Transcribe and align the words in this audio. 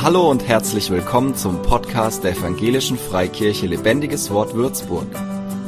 Hallo 0.00 0.30
und 0.30 0.46
herzlich 0.46 0.90
willkommen 0.90 1.34
zum 1.34 1.60
Podcast 1.60 2.22
der 2.22 2.30
Evangelischen 2.30 2.96
Freikirche 2.96 3.66
Lebendiges 3.66 4.30
Wort 4.30 4.54
Würzburg. 4.54 5.08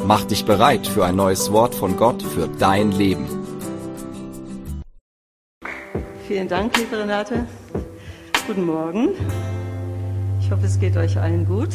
Mach 0.06 0.24
dich 0.24 0.44
bereit 0.44 0.86
für 0.86 1.04
ein 1.04 1.16
neues 1.16 1.50
Wort 1.50 1.74
von 1.74 1.96
Gott 1.96 2.22
für 2.22 2.46
dein 2.46 2.92
Leben. 2.92 3.26
Vielen 6.28 6.46
Dank, 6.46 6.76
liebe 6.78 6.96
Renate. 6.96 7.44
Guten 8.46 8.66
Morgen. 8.66 9.08
Ich 10.40 10.52
hoffe, 10.52 10.66
es 10.66 10.78
geht 10.78 10.96
euch 10.96 11.18
allen 11.18 11.44
gut. 11.44 11.70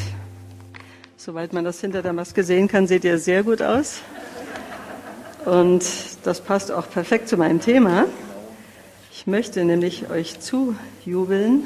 Soweit 1.17 1.51
man 1.51 1.65
das 1.65 1.81
hinter 1.81 2.01
der 2.01 2.13
Maske 2.13 2.45
sehen 2.45 2.69
kann, 2.69 2.87
seht 2.87 3.03
ihr 3.03 3.17
sehr 3.19 3.43
gut 3.43 3.61
aus. 3.61 3.99
Und 5.43 5.83
das 6.23 6.39
passt 6.39 6.71
auch 6.71 6.89
perfekt 6.89 7.27
zu 7.27 7.35
meinem 7.35 7.59
Thema. 7.59 8.05
Ich 9.11 9.27
möchte 9.27 9.65
nämlich 9.65 10.09
euch 10.09 10.39
zujubeln. 10.39 11.65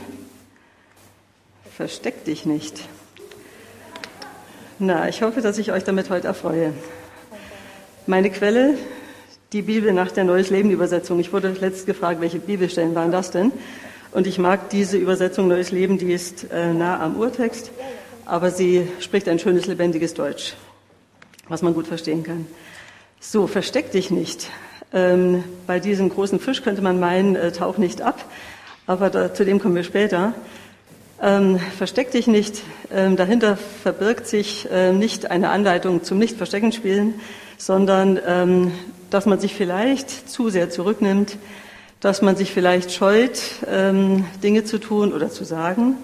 Versteck 1.79 2.25
dich 2.25 2.45
nicht. 2.45 2.77
Na, 4.79 5.07
ich 5.07 5.21
hoffe, 5.21 5.39
dass 5.39 5.57
ich 5.57 5.71
euch 5.71 5.85
damit 5.85 6.09
heute 6.09 6.27
erfreue. 6.27 6.73
Meine 8.05 8.29
Quelle, 8.29 8.77
die 9.53 9.61
Bibel 9.61 9.93
nach 9.93 10.11
der 10.11 10.25
Neues 10.25 10.49
Leben 10.49 10.71
Übersetzung. 10.71 11.21
Ich 11.21 11.31
wurde 11.31 11.53
letzt 11.53 11.85
gefragt, 11.85 12.19
welche 12.19 12.39
Bibelstellen 12.39 12.95
waren 12.95 13.13
das 13.13 13.31
denn? 13.31 13.53
Und 14.11 14.27
ich 14.27 14.39
mag 14.39 14.69
diese 14.71 14.97
Übersetzung 14.97 15.47
Neues 15.47 15.71
Leben, 15.71 15.97
die 15.97 16.11
ist 16.11 16.51
äh, 16.51 16.73
nah 16.73 16.99
am 16.99 17.15
Urtext, 17.15 17.71
aber 18.25 18.51
sie 18.51 18.85
spricht 18.99 19.29
ein 19.29 19.39
schönes, 19.39 19.65
lebendiges 19.65 20.13
Deutsch, 20.13 20.55
was 21.47 21.61
man 21.61 21.73
gut 21.73 21.87
verstehen 21.87 22.23
kann. 22.23 22.45
So, 23.21 23.47
versteck 23.47 23.93
dich 23.93 24.11
nicht. 24.11 24.49
Ähm, 24.91 25.45
bei 25.65 25.79
diesem 25.79 26.09
großen 26.09 26.41
Fisch 26.41 26.61
könnte 26.61 26.81
man 26.81 26.99
meinen, 26.99 27.37
äh, 27.37 27.53
tauch 27.53 27.77
nicht 27.77 28.01
ab, 28.01 28.25
aber 28.85 29.09
da, 29.09 29.33
zu 29.33 29.45
dem 29.45 29.61
kommen 29.61 29.75
wir 29.75 29.85
später. 29.85 30.33
Ähm, 31.21 31.59
versteck 31.77 32.11
dich 32.11 32.27
nicht. 32.27 32.61
Ähm, 32.91 33.15
dahinter 33.15 33.57
verbirgt 33.57 34.27
sich 34.27 34.69
äh, 34.71 34.93
nicht 34.93 35.29
eine 35.29 35.49
Anleitung 35.49 36.03
zum 36.03 36.17
Nicht-Verstecken 36.17 36.71
spielen, 36.71 37.15
sondern 37.57 38.19
ähm, 38.25 38.71
dass 39.09 39.25
man 39.25 39.39
sich 39.39 39.53
vielleicht 39.53 40.29
zu 40.29 40.49
sehr 40.49 40.69
zurücknimmt, 40.69 41.37
dass 41.99 42.21
man 42.21 42.35
sich 42.35 42.51
vielleicht 42.51 42.91
scheut, 42.91 43.39
ähm, 43.67 44.25
Dinge 44.41 44.63
zu 44.63 44.77
tun 44.77 45.11
oder 45.11 45.29
zu 45.29 45.43
sagen. 45.43 45.97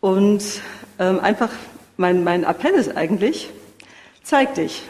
Und 0.00 0.42
ähm, 0.98 1.20
einfach 1.20 1.50
mein, 1.96 2.24
mein 2.24 2.44
Appell 2.44 2.72
ist 2.72 2.96
eigentlich, 2.96 3.50
zeig 4.22 4.54
dich. 4.54 4.82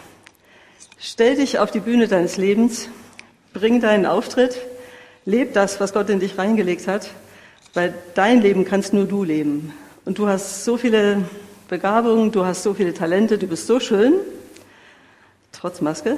Stell 0.97 1.35
dich 1.35 1.59
auf 1.59 1.71
die 1.71 1.81
Bühne 1.81 2.07
deines 2.07 2.37
Lebens 2.37 2.87
Bring 3.53 3.79
deinen 3.79 4.07
Auftritt, 4.07 4.59
leb 5.25 5.53
das, 5.53 5.79
was 5.79 5.93
Gott 5.93 6.09
in 6.09 6.19
dich 6.19 6.39
reingelegt 6.39 6.87
hat, 6.87 7.11
weil 7.73 7.93
dein 8.13 8.41
Leben 8.41 8.65
kannst 8.65 8.93
nur 8.93 9.05
du 9.05 9.23
leben. 9.23 9.73
Und 10.05 10.17
du 10.17 10.27
hast 10.27 10.63
so 10.63 10.77
viele 10.77 11.23
Begabungen, 11.67 12.31
du 12.31 12.45
hast 12.45 12.63
so 12.63 12.73
viele 12.73 12.93
Talente, 12.93 13.37
du 13.37 13.47
bist 13.47 13.67
so 13.67 13.79
schön, 13.79 14.13
trotz 15.51 15.81
Maske. 15.81 16.17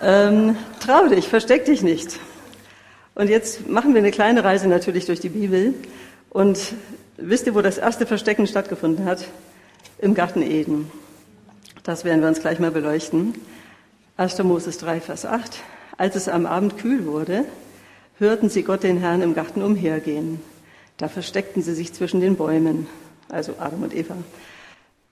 Ähm, 0.00 0.56
trau 0.80 1.06
dich, 1.08 1.28
versteck 1.28 1.64
dich 1.64 1.82
nicht. 1.82 2.18
Und 3.14 3.28
jetzt 3.28 3.68
machen 3.68 3.94
wir 3.94 4.00
eine 4.00 4.10
kleine 4.10 4.44
Reise 4.44 4.68
natürlich 4.68 5.06
durch 5.06 5.20
die 5.20 5.28
Bibel. 5.28 5.74
Und 6.30 6.58
wisst 7.16 7.46
ihr, 7.46 7.54
wo 7.54 7.60
das 7.60 7.78
erste 7.78 8.06
Verstecken 8.06 8.46
stattgefunden 8.46 9.04
hat? 9.04 9.24
Im 9.98 10.14
Garten 10.14 10.42
Eden. 10.42 10.90
Das 11.82 12.04
werden 12.04 12.20
wir 12.20 12.28
uns 12.28 12.40
gleich 12.40 12.60
mal 12.60 12.70
beleuchten. 12.70 13.34
1. 14.16 14.38
Moses 14.44 14.78
3, 14.78 15.00
Vers 15.00 15.26
8. 15.26 15.58
Als 15.96 16.14
es 16.14 16.28
am 16.28 16.46
Abend 16.46 16.78
kühl 16.78 17.06
wurde, 17.06 17.44
hörten 18.18 18.48
sie 18.48 18.62
Gott 18.62 18.82
den 18.82 18.98
Herrn 18.98 19.22
im 19.22 19.34
Garten 19.34 19.62
umhergehen. 19.62 20.40
Da 20.96 21.08
versteckten 21.08 21.62
sie 21.62 21.74
sich 21.74 21.92
zwischen 21.92 22.20
den 22.20 22.36
Bäumen, 22.36 22.86
also 23.28 23.54
Adam 23.58 23.82
und 23.84 23.94
Eva. 23.94 24.16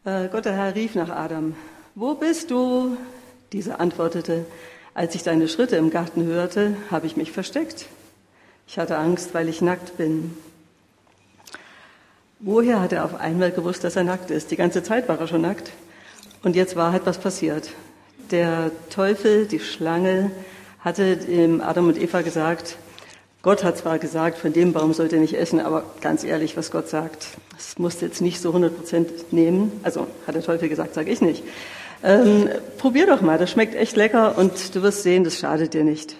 Äh, 0.05 0.29
Gott 0.29 0.45
der 0.45 0.55
Herr 0.55 0.75
rief 0.75 0.95
nach 0.95 1.11
Adam, 1.11 1.55
wo 1.95 2.15
bist 2.15 2.51
du? 2.51 2.97
Dieser 3.53 3.81
antwortete, 3.81 4.45
als 4.95 5.15
ich 5.15 5.23
deine 5.23 5.49
Schritte 5.49 5.77
im 5.77 5.91
Garten 5.91 6.25
hörte, 6.25 6.77
habe 6.91 7.07
ich 7.07 7.17
mich 7.17 7.31
versteckt. 7.31 7.87
Ich 8.67 8.79
hatte 8.79 8.99
Angst, 8.99 9.35
weil 9.35 9.49
ich 9.49 9.63
nackt 9.63 9.97
bin. 9.97 10.37
Woher 12.41 12.81
hat 12.81 12.93
er 12.93 13.05
auf 13.05 13.15
einmal 13.15 13.53
gewusst, 13.53 13.85
dass 13.85 13.97
er 13.97 14.05
nackt 14.05 14.31
ist? 14.31 14.51
Die 14.51 14.57
ganze 14.57 14.83
Zeit 14.83 15.09
war 15.09 15.21
er 15.21 15.29
schon 15.29 15.43
nackt. 15.43 15.71
Und 16.43 16.57
jetzt 16.57 16.77
war 16.77 16.93
halt 16.93 17.07
was 17.07 17.19
passiert. 17.19 17.71
Der 18.31 18.73
Teufel, 18.91 19.47
die 19.47 19.61
Schlange, 19.61 20.33
hatte 20.81 21.19
Adam 21.63 21.89
und 21.89 22.01
Eva 22.01 22.23
gesagt, 22.23 22.77
Gott 23.47 23.63
hat 23.63 23.79
zwar 23.79 24.01
gesagt, 24.01 24.39
von 24.39 24.53
dem 24.53 24.73
Baum 24.73 24.93
sollt 24.93 25.13
ihr 25.13 25.21
nicht 25.21 25.35
essen, 25.35 25.61
aber 25.61 25.85
ganz 26.01 26.25
ehrlich, 26.25 26.57
was 26.57 26.73
Gott 26.73 26.89
sagt, 26.89 27.29
das 27.55 27.79
musst 27.79 28.03
du 28.03 28.07
jetzt 28.07 28.21
nicht 28.21 28.41
so 28.41 28.49
100 28.49 28.77
Prozent 28.77 29.33
nehmen. 29.33 29.71
Also 29.85 30.09
hat 30.27 30.35
der 30.35 30.43
Teufel 30.43 30.69
gesagt, 30.69 30.95
sage 30.95 31.13
ich 31.13 31.21
nicht. 31.21 31.45
Ähm, 32.03 32.49
probier 32.77 33.07
doch 33.07 33.21
mal, 33.21 33.39
das 33.39 33.53
schmeckt 33.53 33.77
echt 33.77 33.95
lecker 33.95 34.37
und 34.37 34.75
du 34.75 34.83
wirst 34.83 35.05
sehen, 35.05 35.23
das 35.23 35.39
schadet 35.39 35.75
dir 35.75 35.85
nicht. 35.85 36.17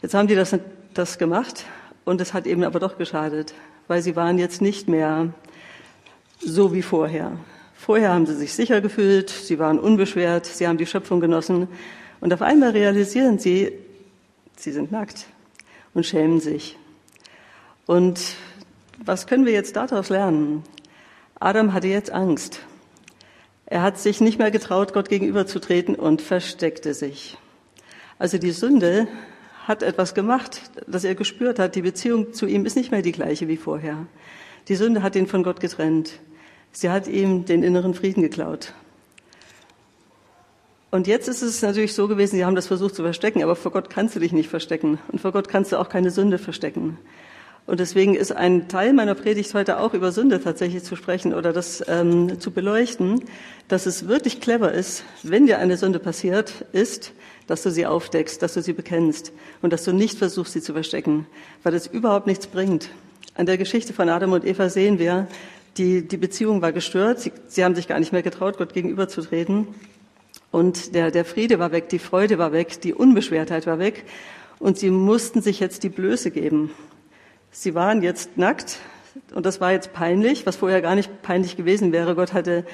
Jetzt 0.00 0.14
haben 0.14 0.28
die 0.28 0.34
das, 0.34 0.56
das 0.94 1.18
gemacht 1.18 1.66
und 2.06 2.22
es 2.22 2.32
hat 2.32 2.46
eben 2.46 2.64
aber 2.64 2.80
doch 2.80 2.96
geschadet, 2.96 3.52
weil 3.86 4.00
sie 4.00 4.16
waren 4.16 4.38
jetzt 4.38 4.62
nicht 4.62 4.88
mehr 4.88 5.34
so 6.40 6.72
wie 6.72 6.80
vorher. 6.80 7.32
Vorher 7.74 8.14
haben 8.14 8.24
sie 8.24 8.34
sich 8.34 8.54
sicher 8.54 8.80
gefühlt, 8.80 9.28
sie 9.28 9.58
waren 9.58 9.78
unbeschwert, 9.78 10.46
sie 10.46 10.66
haben 10.66 10.78
die 10.78 10.86
Schöpfung 10.86 11.20
genossen 11.20 11.68
und 12.22 12.32
auf 12.32 12.40
einmal 12.40 12.70
realisieren 12.70 13.38
sie, 13.38 13.72
sie 14.56 14.72
sind 14.72 14.90
nackt 14.90 15.26
und 15.94 16.06
schämen 16.06 16.40
sich. 16.40 16.76
Und 17.86 18.20
was 19.04 19.26
können 19.26 19.46
wir 19.46 19.52
jetzt 19.52 19.76
daraus 19.76 20.08
lernen? 20.08 20.62
Adam 21.38 21.72
hatte 21.72 21.88
jetzt 21.88 22.10
Angst. 22.10 22.60
Er 23.66 23.82
hat 23.82 23.98
sich 23.98 24.20
nicht 24.20 24.38
mehr 24.38 24.50
getraut, 24.50 24.92
Gott 24.92 25.08
gegenüberzutreten 25.08 25.94
und 25.94 26.22
versteckte 26.22 26.92
sich. 26.92 27.38
Also 28.18 28.36
die 28.36 28.50
Sünde 28.50 29.08
hat 29.66 29.82
etwas 29.82 30.14
gemacht, 30.14 30.70
das 30.86 31.04
er 31.04 31.14
gespürt 31.14 31.58
hat. 31.58 31.76
Die 31.76 31.82
Beziehung 31.82 32.32
zu 32.32 32.46
ihm 32.46 32.66
ist 32.66 32.76
nicht 32.76 32.90
mehr 32.90 33.02
die 33.02 33.12
gleiche 33.12 33.48
wie 33.48 33.56
vorher. 33.56 34.06
Die 34.68 34.74
Sünde 34.74 35.02
hat 35.02 35.16
ihn 35.16 35.26
von 35.26 35.42
Gott 35.42 35.60
getrennt. 35.60 36.20
Sie 36.72 36.90
hat 36.90 37.08
ihm 37.08 37.44
den 37.44 37.62
inneren 37.62 37.94
Frieden 37.94 38.22
geklaut. 38.22 38.74
Und 40.90 41.06
jetzt 41.06 41.28
ist 41.28 41.42
es 41.42 41.62
natürlich 41.62 41.94
so 41.94 42.08
gewesen, 42.08 42.36
sie 42.36 42.44
haben 42.44 42.56
das 42.56 42.66
versucht 42.66 42.96
zu 42.96 43.02
verstecken, 43.02 43.42
aber 43.44 43.54
vor 43.54 43.70
Gott 43.70 43.90
kannst 43.90 44.16
du 44.16 44.20
dich 44.20 44.32
nicht 44.32 44.48
verstecken. 44.48 44.98
Und 45.12 45.20
vor 45.20 45.30
Gott 45.30 45.48
kannst 45.48 45.70
du 45.70 45.76
auch 45.78 45.88
keine 45.88 46.10
Sünde 46.10 46.38
verstecken. 46.38 46.98
Und 47.66 47.78
deswegen 47.78 48.16
ist 48.16 48.32
ein 48.32 48.66
Teil 48.66 48.92
meiner 48.92 49.14
Predigt 49.14 49.54
heute 49.54 49.78
auch 49.78 49.94
über 49.94 50.10
Sünde 50.10 50.42
tatsächlich 50.42 50.82
zu 50.82 50.96
sprechen 50.96 51.32
oder 51.32 51.52
das 51.52 51.84
ähm, 51.86 52.40
zu 52.40 52.50
beleuchten, 52.50 53.22
dass 53.68 53.86
es 53.86 54.08
wirklich 54.08 54.40
clever 54.40 54.72
ist, 54.72 55.04
wenn 55.22 55.46
dir 55.46 55.58
eine 55.58 55.76
Sünde 55.76 56.00
passiert, 56.00 56.64
ist, 56.72 57.12
dass 57.46 57.62
du 57.62 57.70
sie 57.70 57.86
aufdeckst, 57.86 58.42
dass 58.42 58.54
du 58.54 58.62
sie 58.62 58.72
bekennst 58.72 59.32
und 59.62 59.72
dass 59.72 59.84
du 59.84 59.92
nicht 59.92 60.18
versuchst, 60.18 60.54
sie 60.54 60.62
zu 60.62 60.72
verstecken, 60.72 61.26
weil 61.62 61.70
das 61.70 61.86
überhaupt 61.86 62.26
nichts 62.26 62.48
bringt. 62.48 62.90
An 63.36 63.46
der 63.46 63.58
Geschichte 63.58 63.92
von 63.92 64.08
Adam 64.08 64.32
und 64.32 64.44
Eva 64.44 64.68
sehen 64.68 64.98
wir, 64.98 65.28
die, 65.76 66.06
die 66.06 66.16
Beziehung 66.16 66.62
war 66.62 66.72
gestört, 66.72 67.20
sie, 67.20 67.32
sie 67.46 67.64
haben 67.64 67.76
sich 67.76 67.86
gar 67.86 68.00
nicht 68.00 68.10
mehr 68.10 68.22
getraut, 68.22 68.58
Gott 68.58 68.72
gegenüberzutreten. 68.72 69.68
Und 70.50 70.94
der, 70.94 71.10
der 71.10 71.24
Friede 71.24 71.58
war 71.58 71.72
weg, 71.72 71.88
die 71.88 71.98
Freude 71.98 72.38
war 72.38 72.52
weg, 72.52 72.80
die 72.80 72.94
Unbeschwertheit 72.94 73.66
war 73.66 73.78
weg. 73.78 74.04
Und 74.58 74.78
sie 74.78 74.90
mussten 74.90 75.40
sich 75.42 75.60
jetzt 75.60 75.82
die 75.82 75.88
Blöße 75.88 76.30
geben. 76.30 76.70
Sie 77.50 77.74
waren 77.74 78.02
jetzt 78.02 78.36
nackt 78.36 78.78
und 79.34 79.46
das 79.46 79.60
war 79.60 79.72
jetzt 79.72 79.92
peinlich, 79.92 80.46
was 80.46 80.56
vorher 80.56 80.82
gar 80.82 80.94
nicht 80.94 81.22
peinlich 81.22 81.56
gewesen 81.56 81.92
wäre. 81.92 82.14
Gott 82.14 82.32
hatte 82.32 82.64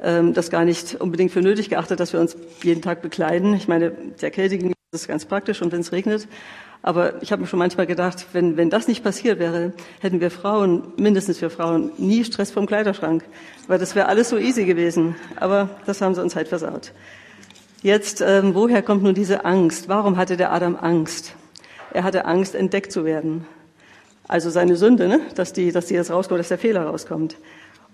ähm, 0.00 0.32
das 0.32 0.50
gar 0.50 0.64
nicht 0.64 0.94
unbedingt 1.00 1.32
für 1.32 1.42
nötig 1.42 1.70
geachtet, 1.70 2.00
dass 2.00 2.12
wir 2.12 2.20
uns 2.20 2.36
jeden 2.62 2.82
Tag 2.82 3.02
bekleiden. 3.02 3.54
Ich 3.54 3.68
meine, 3.68 3.90
der 3.90 4.30
Kälte 4.30 4.56
ist 4.56 4.74
es 4.92 5.08
ganz 5.08 5.24
praktisch 5.24 5.60
und 5.62 5.72
wenn 5.72 5.80
es 5.80 5.92
regnet. 5.92 6.28
Aber 6.86 7.22
ich 7.22 7.32
habe 7.32 7.40
mir 7.40 7.48
schon 7.48 7.58
manchmal 7.58 7.86
gedacht, 7.86 8.26
wenn, 8.34 8.58
wenn 8.58 8.68
das 8.68 8.88
nicht 8.88 9.02
passiert 9.02 9.38
wäre, 9.38 9.72
hätten 10.00 10.20
wir 10.20 10.30
Frauen, 10.30 10.82
mindestens 10.98 11.40
wir 11.40 11.48
Frauen, 11.48 11.90
nie 11.96 12.24
Stress 12.24 12.50
vom 12.50 12.66
Kleiderschrank. 12.66 13.24
Weil 13.68 13.78
das 13.78 13.94
wäre 13.94 14.06
alles 14.06 14.28
so 14.28 14.36
easy 14.36 14.66
gewesen. 14.66 15.16
Aber 15.36 15.70
das 15.86 16.02
haben 16.02 16.14
sie 16.14 16.20
uns 16.20 16.36
halt 16.36 16.46
versaut. 16.46 16.92
Jetzt, 17.80 18.20
ähm, 18.20 18.54
woher 18.54 18.82
kommt 18.82 19.02
nun 19.02 19.14
diese 19.14 19.46
Angst? 19.46 19.88
Warum 19.88 20.18
hatte 20.18 20.36
der 20.36 20.52
Adam 20.52 20.76
Angst? 20.76 21.34
Er 21.94 22.04
hatte 22.04 22.26
Angst, 22.26 22.54
entdeckt 22.54 22.92
zu 22.92 23.06
werden. 23.06 23.46
Also 24.28 24.50
seine 24.50 24.76
Sünde, 24.76 25.08
ne? 25.08 25.22
dass, 25.36 25.54
die, 25.54 25.72
dass 25.72 25.86
die 25.86 25.94
jetzt 25.94 26.10
rauskommt, 26.10 26.38
dass 26.38 26.48
der 26.48 26.58
Fehler 26.58 26.82
rauskommt. 26.82 27.38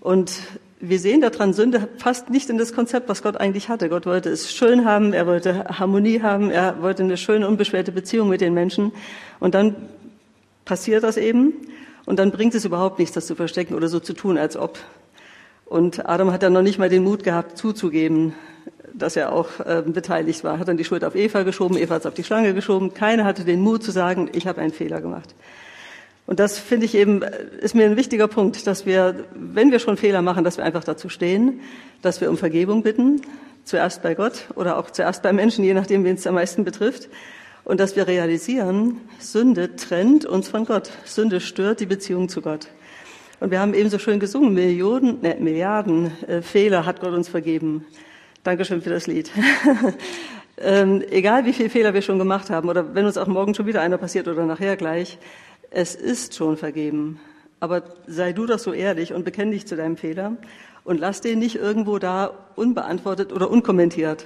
Und 0.01 0.33
wir 0.81 0.99
sehen 0.99 1.21
daran, 1.21 1.53
Sünde 1.53 1.87
passt 1.99 2.29
nicht 2.29 2.49
in 2.49 2.57
das 2.57 2.73
Konzept, 2.73 3.07
was 3.07 3.21
Gott 3.21 3.37
eigentlich 3.37 3.69
hatte. 3.69 3.87
Gott 3.87 4.05
wollte 4.05 4.29
es 4.29 4.51
schön 4.51 4.85
haben, 4.85 5.13
er 5.13 5.27
wollte 5.27 5.65
Harmonie 5.79 6.21
haben, 6.21 6.49
er 6.49 6.81
wollte 6.81 7.03
eine 7.03 7.17
schöne, 7.17 7.47
unbeschwerte 7.47 7.91
Beziehung 7.91 8.29
mit 8.29 8.41
den 8.41 8.53
Menschen. 8.53 8.91
Und 9.39 9.53
dann 9.53 9.75
passiert 10.65 11.03
das 11.03 11.17
eben. 11.17 11.53
Und 12.05 12.17
dann 12.17 12.31
bringt 12.31 12.55
es 12.55 12.65
überhaupt 12.65 12.99
nichts, 12.99 13.13
das 13.13 13.27
zu 13.27 13.35
verstecken 13.35 13.75
oder 13.75 13.87
so 13.87 13.99
zu 13.99 14.13
tun, 14.13 14.37
als 14.37 14.57
ob. 14.57 14.79
Und 15.65 16.07
Adam 16.09 16.31
hat 16.31 16.43
dann 16.43 16.53
noch 16.53 16.63
nicht 16.63 16.79
mal 16.79 16.89
den 16.89 17.03
Mut 17.03 17.23
gehabt, 17.23 17.57
zuzugeben, 17.57 18.33
dass 18.93 19.15
er 19.15 19.31
auch 19.31 19.59
äh, 19.59 19.83
beteiligt 19.85 20.43
war. 20.43 20.59
Hat 20.59 20.67
dann 20.67 20.77
die 20.77 20.83
Schuld 20.83 21.05
auf 21.05 21.15
Eva 21.15 21.43
geschoben, 21.43 21.77
Eva 21.77 21.95
hat 21.95 22.01
es 22.01 22.07
auf 22.07 22.13
die 22.13 22.23
Schlange 22.23 22.53
geschoben. 22.53 22.93
Keiner 22.93 23.23
hatte 23.23 23.45
den 23.45 23.61
Mut 23.61 23.83
zu 23.83 23.91
sagen, 23.91 24.29
ich 24.33 24.47
habe 24.47 24.59
einen 24.61 24.73
Fehler 24.73 24.99
gemacht. 24.99 25.33
Und 26.25 26.39
das 26.39 26.59
finde 26.59 26.85
ich 26.85 26.95
eben, 26.95 27.23
ist 27.61 27.75
mir 27.75 27.85
ein 27.85 27.97
wichtiger 27.97 28.27
Punkt, 28.27 28.65
dass 28.67 28.85
wir, 28.85 29.25
wenn 29.33 29.71
wir 29.71 29.79
schon 29.79 29.97
Fehler 29.97 30.21
machen, 30.21 30.43
dass 30.43 30.57
wir 30.57 30.63
einfach 30.63 30.83
dazu 30.83 31.09
stehen, 31.09 31.59
dass 32.01 32.21
wir 32.21 32.29
um 32.29 32.37
Vergebung 32.37 32.83
bitten, 32.83 33.21
zuerst 33.63 34.01
bei 34.01 34.15
Gott 34.15 34.47
oder 34.55 34.77
auch 34.77 34.91
zuerst 34.91 35.23
bei 35.23 35.33
Menschen, 35.33 35.63
je 35.63 35.73
nachdem, 35.73 36.03
wen 36.03 36.15
es 36.15 36.27
am 36.27 36.35
meisten 36.35 36.63
betrifft. 36.63 37.09
Und 37.63 37.79
dass 37.79 37.95
wir 37.95 38.07
realisieren, 38.07 38.97
Sünde 39.19 39.75
trennt 39.75 40.25
uns 40.25 40.47
von 40.47 40.65
Gott. 40.65 40.91
Sünde 41.05 41.39
stört 41.39 41.79
die 41.79 41.85
Beziehung 41.85 42.27
zu 42.27 42.41
Gott. 42.41 42.67
Und 43.39 43.51
wir 43.51 43.59
haben 43.59 43.73
eben 43.73 43.89
so 43.89 43.99
schön 43.99 44.19
gesungen, 44.19 44.53
Millionen, 44.53 45.21
ne, 45.21 45.35
Milliarden 45.39 46.11
äh, 46.27 46.41
Fehler 46.41 46.85
hat 46.85 47.01
Gott 47.01 47.13
uns 47.13 47.27
vergeben. 47.27 47.85
Dankeschön 48.43 48.81
für 48.81 48.89
das 48.89 49.05
Lied. 49.05 49.31
ähm, 50.57 51.03
egal 51.09 51.45
wie 51.45 51.53
viele 51.53 51.69
Fehler 51.69 51.93
wir 51.93 52.01
schon 52.01 52.19
gemacht 52.19 52.49
haben 52.49 52.69
oder 52.69 52.95
wenn 52.95 53.05
uns 53.05 53.17
auch 53.17 53.27
morgen 53.27 53.53
schon 53.53 53.67
wieder 53.67 53.81
einer 53.81 53.97
passiert 53.97 54.27
oder 54.27 54.45
nachher 54.45 54.75
gleich, 54.75 55.17
es 55.71 55.95
ist 55.95 56.35
schon 56.35 56.57
vergeben. 56.57 57.19
Aber 57.59 57.83
sei 58.05 58.33
du 58.33 58.45
doch 58.45 58.59
so 58.59 58.73
ehrlich 58.73 59.13
und 59.13 59.25
bekenn 59.25 59.51
dich 59.51 59.65
zu 59.65 59.75
deinem 59.75 59.97
Fehler 59.97 60.37
und 60.83 60.99
lass 60.99 61.21
den 61.21 61.39
nicht 61.39 61.55
irgendwo 61.55 61.97
da 61.97 62.31
unbeantwortet 62.55 63.33
oder 63.33 63.49
unkommentiert. 63.49 64.25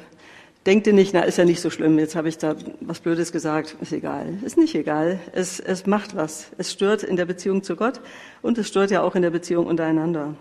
Denk 0.65 0.83
dir 0.83 0.93
nicht, 0.93 1.13
na, 1.13 1.21
ist 1.21 1.37
ja 1.37 1.45
nicht 1.45 1.61
so 1.61 1.69
schlimm, 1.69 1.99
jetzt 1.99 2.15
habe 2.15 2.27
ich 2.27 2.39
da 2.39 2.55
was 2.81 2.99
Blödes 2.99 3.31
gesagt, 3.31 3.75
ist 3.81 3.93
egal. 3.93 4.39
Ist 4.43 4.57
nicht 4.57 4.73
egal. 4.73 5.19
Es, 5.31 5.59
es 5.59 5.85
macht 5.85 6.15
was. 6.15 6.47
Es 6.57 6.71
stört 6.71 7.03
in 7.03 7.17
der 7.17 7.25
Beziehung 7.25 7.61
zu 7.61 7.75
Gott 7.75 8.01
und 8.41 8.57
es 8.57 8.67
stört 8.67 8.89
ja 8.89 9.03
auch 9.03 9.13
in 9.13 9.21
der 9.21 9.29
Beziehung 9.29 9.67
untereinander. 9.67 10.33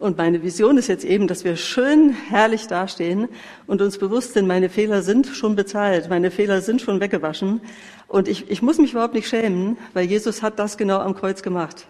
Und 0.00 0.16
meine 0.16 0.42
Vision 0.42 0.78
ist 0.78 0.88
jetzt 0.88 1.04
eben, 1.04 1.28
dass 1.28 1.44
wir 1.44 1.56
schön 1.56 2.16
herrlich 2.30 2.66
dastehen 2.66 3.28
und 3.66 3.82
uns 3.82 3.98
bewusst 3.98 4.32
sind, 4.32 4.48
meine 4.48 4.70
Fehler 4.70 5.02
sind 5.02 5.26
schon 5.26 5.56
bezahlt, 5.56 6.08
meine 6.08 6.30
Fehler 6.30 6.62
sind 6.62 6.80
schon 6.80 7.00
weggewaschen. 7.00 7.60
Und 8.08 8.26
ich, 8.26 8.50
ich 8.50 8.62
muss 8.62 8.78
mich 8.78 8.92
überhaupt 8.92 9.12
nicht 9.12 9.28
schämen, 9.28 9.76
weil 9.92 10.06
Jesus 10.06 10.42
hat 10.42 10.58
das 10.58 10.78
genau 10.78 11.00
am 11.00 11.14
Kreuz 11.14 11.42
gemacht. 11.42 11.86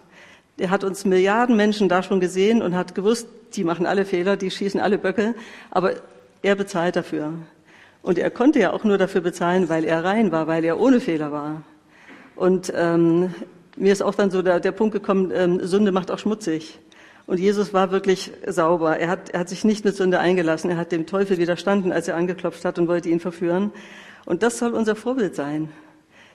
Er 0.57 0.71
hat 0.71 0.83
uns 0.83 1.05
Milliarden 1.05 1.55
Menschen 1.55 1.87
da 1.87 2.03
schon 2.03 2.19
gesehen 2.19 2.61
und 2.61 2.75
hat 2.75 2.95
gewusst, 2.95 3.29
die 3.53 3.63
machen 3.63 3.85
alle 3.85 4.03
Fehler, 4.03 4.35
die 4.35 4.51
schießen 4.51 4.81
alle 4.81 4.97
Böcke, 4.97 5.33
aber 5.69 5.93
er 6.41 6.55
bezahlt 6.55 6.97
dafür. 6.97 7.31
Und 8.01 8.19
er 8.19 8.29
konnte 8.29 8.59
ja 8.59 8.73
auch 8.73 8.83
nur 8.83 8.97
dafür 8.97 9.21
bezahlen, 9.21 9.69
weil 9.69 9.85
er 9.85 10.03
rein 10.03 10.33
war, 10.33 10.47
weil 10.47 10.65
er 10.65 10.81
ohne 10.81 10.99
Fehler 10.99 11.31
war. 11.31 11.61
Und 12.35 12.73
ähm, 12.75 13.33
mir 13.77 13.93
ist 13.93 14.01
auch 14.01 14.15
dann 14.15 14.31
so 14.31 14.41
der, 14.41 14.59
der 14.59 14.73
Punkt 14.73 14.91
gekommen, 14.93 15.31
ähm, 15.33 15.65
Sünde 15.65 15.93
macht 15.93 16.11
auch 16.11 16.19
schmutzig. 16.19 16.77
Und 17.31 17.39
Jesus 17.39 17.73
war 17.73 17.91
wirklich 17.91 18.29
sauber. 18.45 18.99
Er 18.99 19.07
hat, 19.07 19.29
er 19.29 19.39
hat 19.39 19.47
sich 19.47 19.63
nicht 19.63 19.85
mit 19.85 19.95
Sünde 19.95 20.19
eingelassen. 20.19 20.69
Er 20.69 20.75
hat 20.75 20.91
dem 20.91 21.05
Teufel 21.05 21.37
widerstanden, 21.37 21.93
als 21.93 22.09
er 22.09 22.17
angeklopft 22.17 22.65
hat 22.65 22.77
und 22.77 22.89
wollte 22.89 23.07
ihn 23.07 23.21
verführen. 23.21 23.71
Und 24.25 24.43
das 24.43 24.57
soll 24.57 24.73
unser 24.73 24.97
Vorbild 24.97 25.33
sein. 25.33 25.69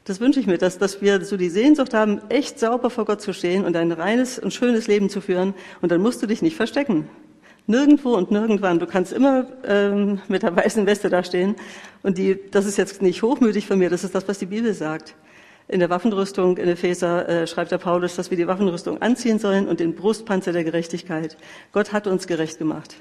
Das 0.05 0.21
wünsche 0.21 0.41
ich 0.41 0.47
mir, 0.47 0.57
dass, 0.57 0.79
dass 0.79 1.03
wir 1.03 1.23
so 1.23 1.37
die 1.37 1.51
Sehnsucht 1.51 1.93
haben, 1.93 2.23
echt 2.31 2.59
sauber 2.59 2.89
vor 2.89 3.05
Gott 3.05 3.21
zu 3.21 3.35
stehen 3.35 3.67
und 3.67 3.77
ein 3.77 3.93
reines 3.93 4.39
und 4.39 4.55
schönes 4.55 4.87
Leben 4.87 5.11
zu 5.11 5.21
führen. 5.21 5.53
Und 5.83 5.93
dann 5.93 6.01
musst 6.01 6.23
du 6.23 6.27
dich 6.27 6.41
nicht 6.41 6.57
verstecken. 6.57 7.07
Nirgendwo 7.67 8.15
und 8.15 8.31
nirgendwann. 8.31 8.79
Du 8.79 8.87
kannst 8.87 9.13
immer 9.13 9.47
ähm, 9.67 10.23
mit 10.29 10.45
der 10.45 10.57
weißen 10.57 10.87
Weste 10.87 11.11
dastehen. 11.11 11.57
Und 12.05 12.17
die, 12.17 12.39
das 12.51 12.65
ist 12.65 12.79
jetzt 12.79 13.03
nicht 13.03 13.23
hochmütig 13.23 13.67
von 13.67 13.79
mir, 13.79 13.91
das 13.91 14.03
ist 14.03 14.15
das, 14.15 14.27
was 14.29 14.39
die 14.39 14.47
Bibel 14.47 14.73
sagt. 14.73 15.15
In 15.69 15.81
der 15.81 15.91
Waffenrüstung 15.91 16.59
in 16.59 16.69
Epheser 16.69 17.29
äh, 17.29 17.47
schreibt 17.49 17.73
der 17.73 17.79
Paulus, 17.79 18.15
dass 18.15 18.31
wir 18.31 18.37
die 18.37 18.47
Waffenrüstung 18.47 19.03
anziehen 19.03 19.41
sollen 19.41 19.67
und 19.67 19.81
den 19.81 19.97
Brustpanzer 19.97 20.53
der 20.53 20.63
Gerechtigkeit. 20.63 21.37
Gott 21.73 21.93
hat 21.93 22.07
uns 22.07 22.29
gerecht 22.29 22.59
gemacht. 22.59 22.97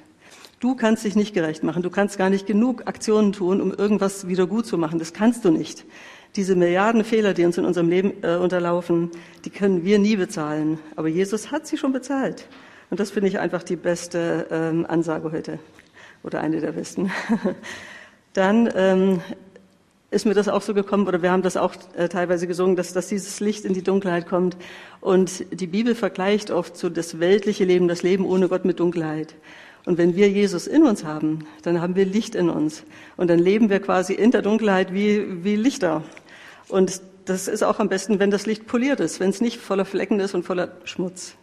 Du 0.59 0.75
kannst 0.75 1.05
dich 1.05 1.15
nicht 1.15 1.35
gerecht 1.35 1.63
machen. 1.63 1.83
Du 1.83 1.91
kannst 1.91 2.17
gar 2.17 2.31
nicht 2.31 2.47
genug 2.47 2.87
Aktionen 2.87 3.33
tun, 3.33 3.61
um 3.61 3.71
irgendwas 3.71 4.27
wieder 4.27 4.47
gut 4.47 4.65
zu 4.65 4.79
machen. 4.79 4.97
Das 4.97 5.13
kannst 5.13 5.45
du 5.45 5.51
nicht. 5.51 5.85
Diese 6.35 6.55
Milliarden 6.55 7.03
Fehler, 7.03 7.35
die 7.35 7.45
uns 7.45 7.57
in 7.59 7.65
unserem 7.65 7.87
Leben 7.87 8.13
äh, 8.23 8.37
unterlaufen, 8.37 9.11
die 9.45 9.51
können 9.51 9.83
wir 9.83 9.99
nie 9.99 10.15
bezahlen. 10.15 10.79
Aber 10.95 11.07
Jesus 11.07 11.51
hat 11.51 11.67
sie 11.67 11.77
schon 11.77 11.93
bezahlt. 11.93 12.47
Und 12.89 12.99
das 12.99 13.11
finde 13.11 13.29
ich 13.29 13.37
einfach 13.37 13.61
die 13.61 13.75
beste 13.75 14.47
ähm, 14.49 14.87
Ansage 14.87 15.31
heute. 15.31 15.59
Oder 16.23 16.41
eine 16.41 16.61
der 16.61 16.71
besten. 16.71 17.11
Dann 18.33 18.69
ähm, 18.75 19.21
ist 20.11 20.25
mir 20.25 20.33
das 20.33 20.47
auch 20.47 20.61
so 20.61 20.73
gekommen, 20.73 21.07
oder 21.07 21.21
wir 21.21 21.31
haben 21.31 21.41
das 21.41 21.57
auch 21.57 21.73
äh, 21.95 22.07
teilweise 22.07 22.47
gesungen, 22.47 22.75
dass, 22.75 22.93
dass 22.93 23.07
dieses 23.07 23.39
Licht 23.39 23.65
in 23.65 23.73
die 23.73 23.83
Dunkelheit 23.83 24.27
kommt. 24.27 24.55
Und 25.01 25.45
die 25.51 25.67
Bibel 25.67 25.95
vergleicht 25.95 26.51
oft 26.51 26.77
so 26.77 26.89
das 26.89 27.19
weltliche 27.19 27.65
Leben, 27.65 27.87
das 27.87 28.03
Leben 28.03 28.25
ohne 28.25 28.47
Gott 28.47 28.65
mit 28.65 28.79
Dunkelheit. 28.79 29.35
Und 29.85 29.97
wenn 29.97 30.15
wir 30.15 30.29
Jesus 30.29 30.67
in 30.67 30.83
uns 30.83 31.03
haben, 31.03 31.45
dann 31.61 31.81
haben 31.81 31.95
wir 31.95 32.05
Licht 32.05 32.33
in 32.35 32.49
uns. 32.49 32.83
Und 33.17 33.29
dann 33.29 33.39
leben 33.39 33.69
wir 33.69 33.79
quasi 33.79 34.13
in 34.13 34.31
der 34.31 34.41
Dunkelheit 34.41 34.93
wie, 34.93 35.43
wie 35.43 35.55
Lichter. 35.55 36.03
Und 36.67 37.01
das 37.25 37.47
ist 37.47 37.63
auch 37.63 37.79
am 37.79 37.89
besten, 37.89 38.19
wenn 38.19 38.31
das 38.31 38.45
Licht 38.45 38.67
poliert 38.67 38.99
ist, 38.99 39.19
wenn 39.19 39.29
es 39.29 39.41
nicht 39.41 39.59
voller 39.59 39.85
Flecken 39.85 40.19
ist 40.19 40.33
und 40.33 40.43
voller 40.43 40.71
Schmutz. 40.85 41.35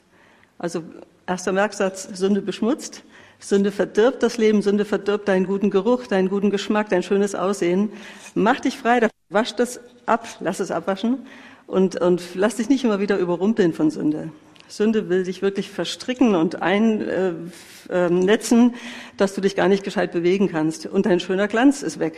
Also 0.58 0.82
erster 1.26 1.53
Merksatz, 1.53 2.08
Sünde 2.15 2.43
beschmutzt. 2.43 3.03
Sünde 3.43 3.73
verdirbt 3.73 4.23
das 4.23 4.39
Leben, 4.39 4.62
Sünde 4.62 4.85
verdirbt 4.85 5.27
deinen 5.27 5.47
guten 5.47 5.71
Geruch, 5.71 6.06
deinen 6.06 6.29
guten 6.29 6.50
Geschmack, 6.50 6.89
dein 6.91 7.03
schönes 7.03 7.35
Aussehen. 7.35 7.91
Mach 8.35 8.61
dich 8.61 8.79
frei, 8.79 9.09
wasch 9.31 9.55
das 9.56 9.81
ab, 10.06 10.27
lass 10.41 10.61
es 10.61 10.71
abwaschen 10.71 11.27
und, 11.67 12.00
und 12.00 12.23
lass 12.35 12.56
dich 12.56 12.69
nicht 12.69 12.85
immer 12.85 13.00
wieder 13.00 13.19
überrumpeln 13.19 13.73
von 13.73 13.91
Sünde. 13.91 14.31
Sünde 14.69 15.09
will 15.09 15.25
dich 15.25 15.43
wirklich 15.43 15.71
verstricken 15.71 16.37
und 16.37 16.62
einnetzen, 16.62 17.50
äh, 17.91 18.67
äh, 18.67 18.71
dass 19.17 19.35
du 19.35 19.41
dich 19.41 19.56
gar 19.56 19.69
nicht 19.69 19.83
gescheit 19.85 20.12
bewegen 20.12 20.49
kannst. 20.49 20.87
Und 20.87 21.05
dein 21.06 21.19
schöner 21.21 21.49
Glanz 21.49 21.83
ist 21.83 21.99
weg. 21.99 22.17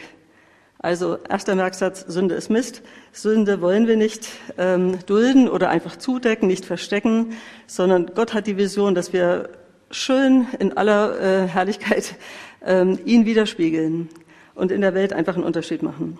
Also 0.79 1.17
erster 1.29 1.55
Merksatz, 1.55 2.03
Sünde 2.07 2.35
ist 2.35 2.51
Mist. 2.51 2.83
Sünde 3.13 3.63
wollen 3.63 3.89
wir 3.89 3.97
nicht 3.97 4.29
ähm, 4.59 4.99
dulden 5.07 5.49
oder 5.49 5.71
einfach 5.71 5.97
zudecken, 5.97 6.47
nicht 6.47 6.67
verstecken, 6.67 7.33
sondern 7.67 8.11
Gott 8.15 8.35
hat 8.35 8.47
die 8.47 8.59
Vision, 8.59 8.95
dass 8.95 9.15
wir 9.15 9.49
schön 9.95 10.47
in 10.59 10.77
aller 10.77 11.21
äh, 11.21 11.47
Herrlichkeit 11.47 12.17
ähm, 12.65 12.99
ihn 13.05 13.25
widerspiegeln 13.25 14.09
und 14.55 14.73
in 14.73 14.81
der 14.81 14.95
Welt 14.95 15.13
einfach 15.13 15.37
einen 15.37 15.45
Unterschied 15.45 15.83
machen. 15.83 16.19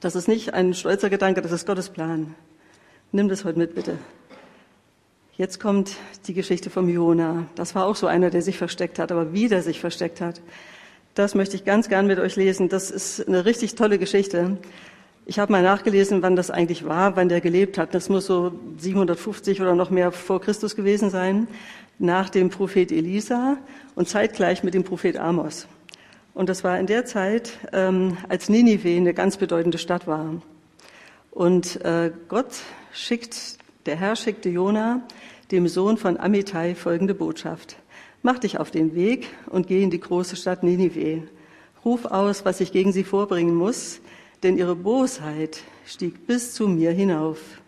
Das 0.00 0.16
ist 0.16 0.28
nicht 0.28 0.54
ein 0.54 0.74
stolzer 0.74 1.10
Gedanke, 1.10 1.42
das 1.42 1.52
ist 1.52 1.66
Gottes 1.66 1.90
Plan. 1.90 2.34
Nimm 3.12 3.28
das 3.28 3.44
heute 3.44 3.58
mit, 3.58 3.74
bitte. 3.74 3.98
Jetzt 5.36 5.60
kommt 5.60 5.96
die 6.26 6.34
Geschichte 6.34 6.70
vom 6.70 6.88
Jona. 6.88 7.46
Das 7.54 7.74
war 7.74 7.86
auch 7.86 7.96
so 7.96 8.06
einer, 8.06 8.30
der 8.30 8.42
sich 8.42 8.58
versteckt 8.58 8.98
hat, 8.98 9.10
aber 9.12 9.32
wie 9.32 9.48
der 9.48 9.62
sich 9.62 9.80
versteckt 9.80 10.20
hat. 10.20 10.40
Das 11.14 11.34
möchte 11.34 11.56
ich 11.56 11.64
ganz 11.64 11.88
gern 11.88 12.06
mit 12.06 12.18
euch 12.18 12.36
lesen. 12.36 12.68
Das 12.68 12.90
ist 12.90 13.26
eine 13.26 13.44
richtig 13.44 13.74
tolle 13.74 13.98
Geschichte. 13.98 14.58
Ich 15.26 15.38
habe 15.38 15.52
mal 15.52 15.62
nachgelesen, 15.62 16.22
wann 16.22 16.36
das 16.36 16.50
eigentlich 16.50 16.84
war, 16.86 17.16
wann 17.16 17.28
der 17.28 17.40
gelebt 17.40 17.78
hat. 17.78 17.94
Das 17.94 18.08
muss 18.08 18.26
so 18.26 18.52
750 18.78 19.60
oder 19.60 19.74
noch 19.74 19.90
mehr 19.90 20.12
vor 20.12 20.40
Christus 20.40 20.76
gewesen 20.76 21.10
sein, 21.10 21.46
nach 22.00 22.30
dem 22.30 22.48
Prophet 22.48 22.90
Elisa 22.90 23.58
und 23.94 24.08
zeitgleich 24.08 24.64
mit 24.64 24.74
dem 24.74 24.84
Prophet 24.84 25.18
Amos. 25.18 25.66
Und 26.32 26.48
das 26.48 26.64
war 26.64 26.78
in 26.78 26.86
der 26.86 27.04
Zeit, 27.04 27.52
ähm, 27.72 28.16
als 28.28 28.48
Ninive 28.48 28.88
eine 28.88 29.12
ganz 29.12 29.36
bedeutende 29.36 29.78
Stadt 29.78 30.06
war. 30.06 30.40
Und 31.30 31.84
äh, 31.84 32.10
Gott 32.28 32.54
schickt, 32.92 33.58
der 33.84 33.96
Herr 33.96 34.16
schickte 34.16 34.48
Jona, 34.48 35.02
dem 35.50 35.68
Sohn 35.68 35.98
von 35.98 36.18
Amittai, 36.18 36.74
folgende 36.74 37.14
Botschaft. 37.14 37.76
Mach 38.22 38.38
dich 38.38 38.58
auf 38.58 38.70
den 38.70 38.94
Weg 38.94 39.28
und 39.46 39.66
geh 39.66 39.82
in 39.82 39.90
die 39.90 40.00
große 40.00 40.36
Stadt 40.36 40.62
Ninive. 40.62 41.24
Ruf 41.84 42.06
aus, 42.06 42.44
was 42.46 42.60
ich 42.60 42.72
gegen 42.72 42.92
sie 42.92 43.04
vorbringen 43.04 43.54
muss, 43.54 44.00
denn 44.42 44.56
ihre 44.56 44.76
Bosheit 44.76 45.62
stieg 45.84 46.26
bis 46.26 46.54
zu 46.54 46.66
mir 46.66 46.92
hinauf. 46.92 47.59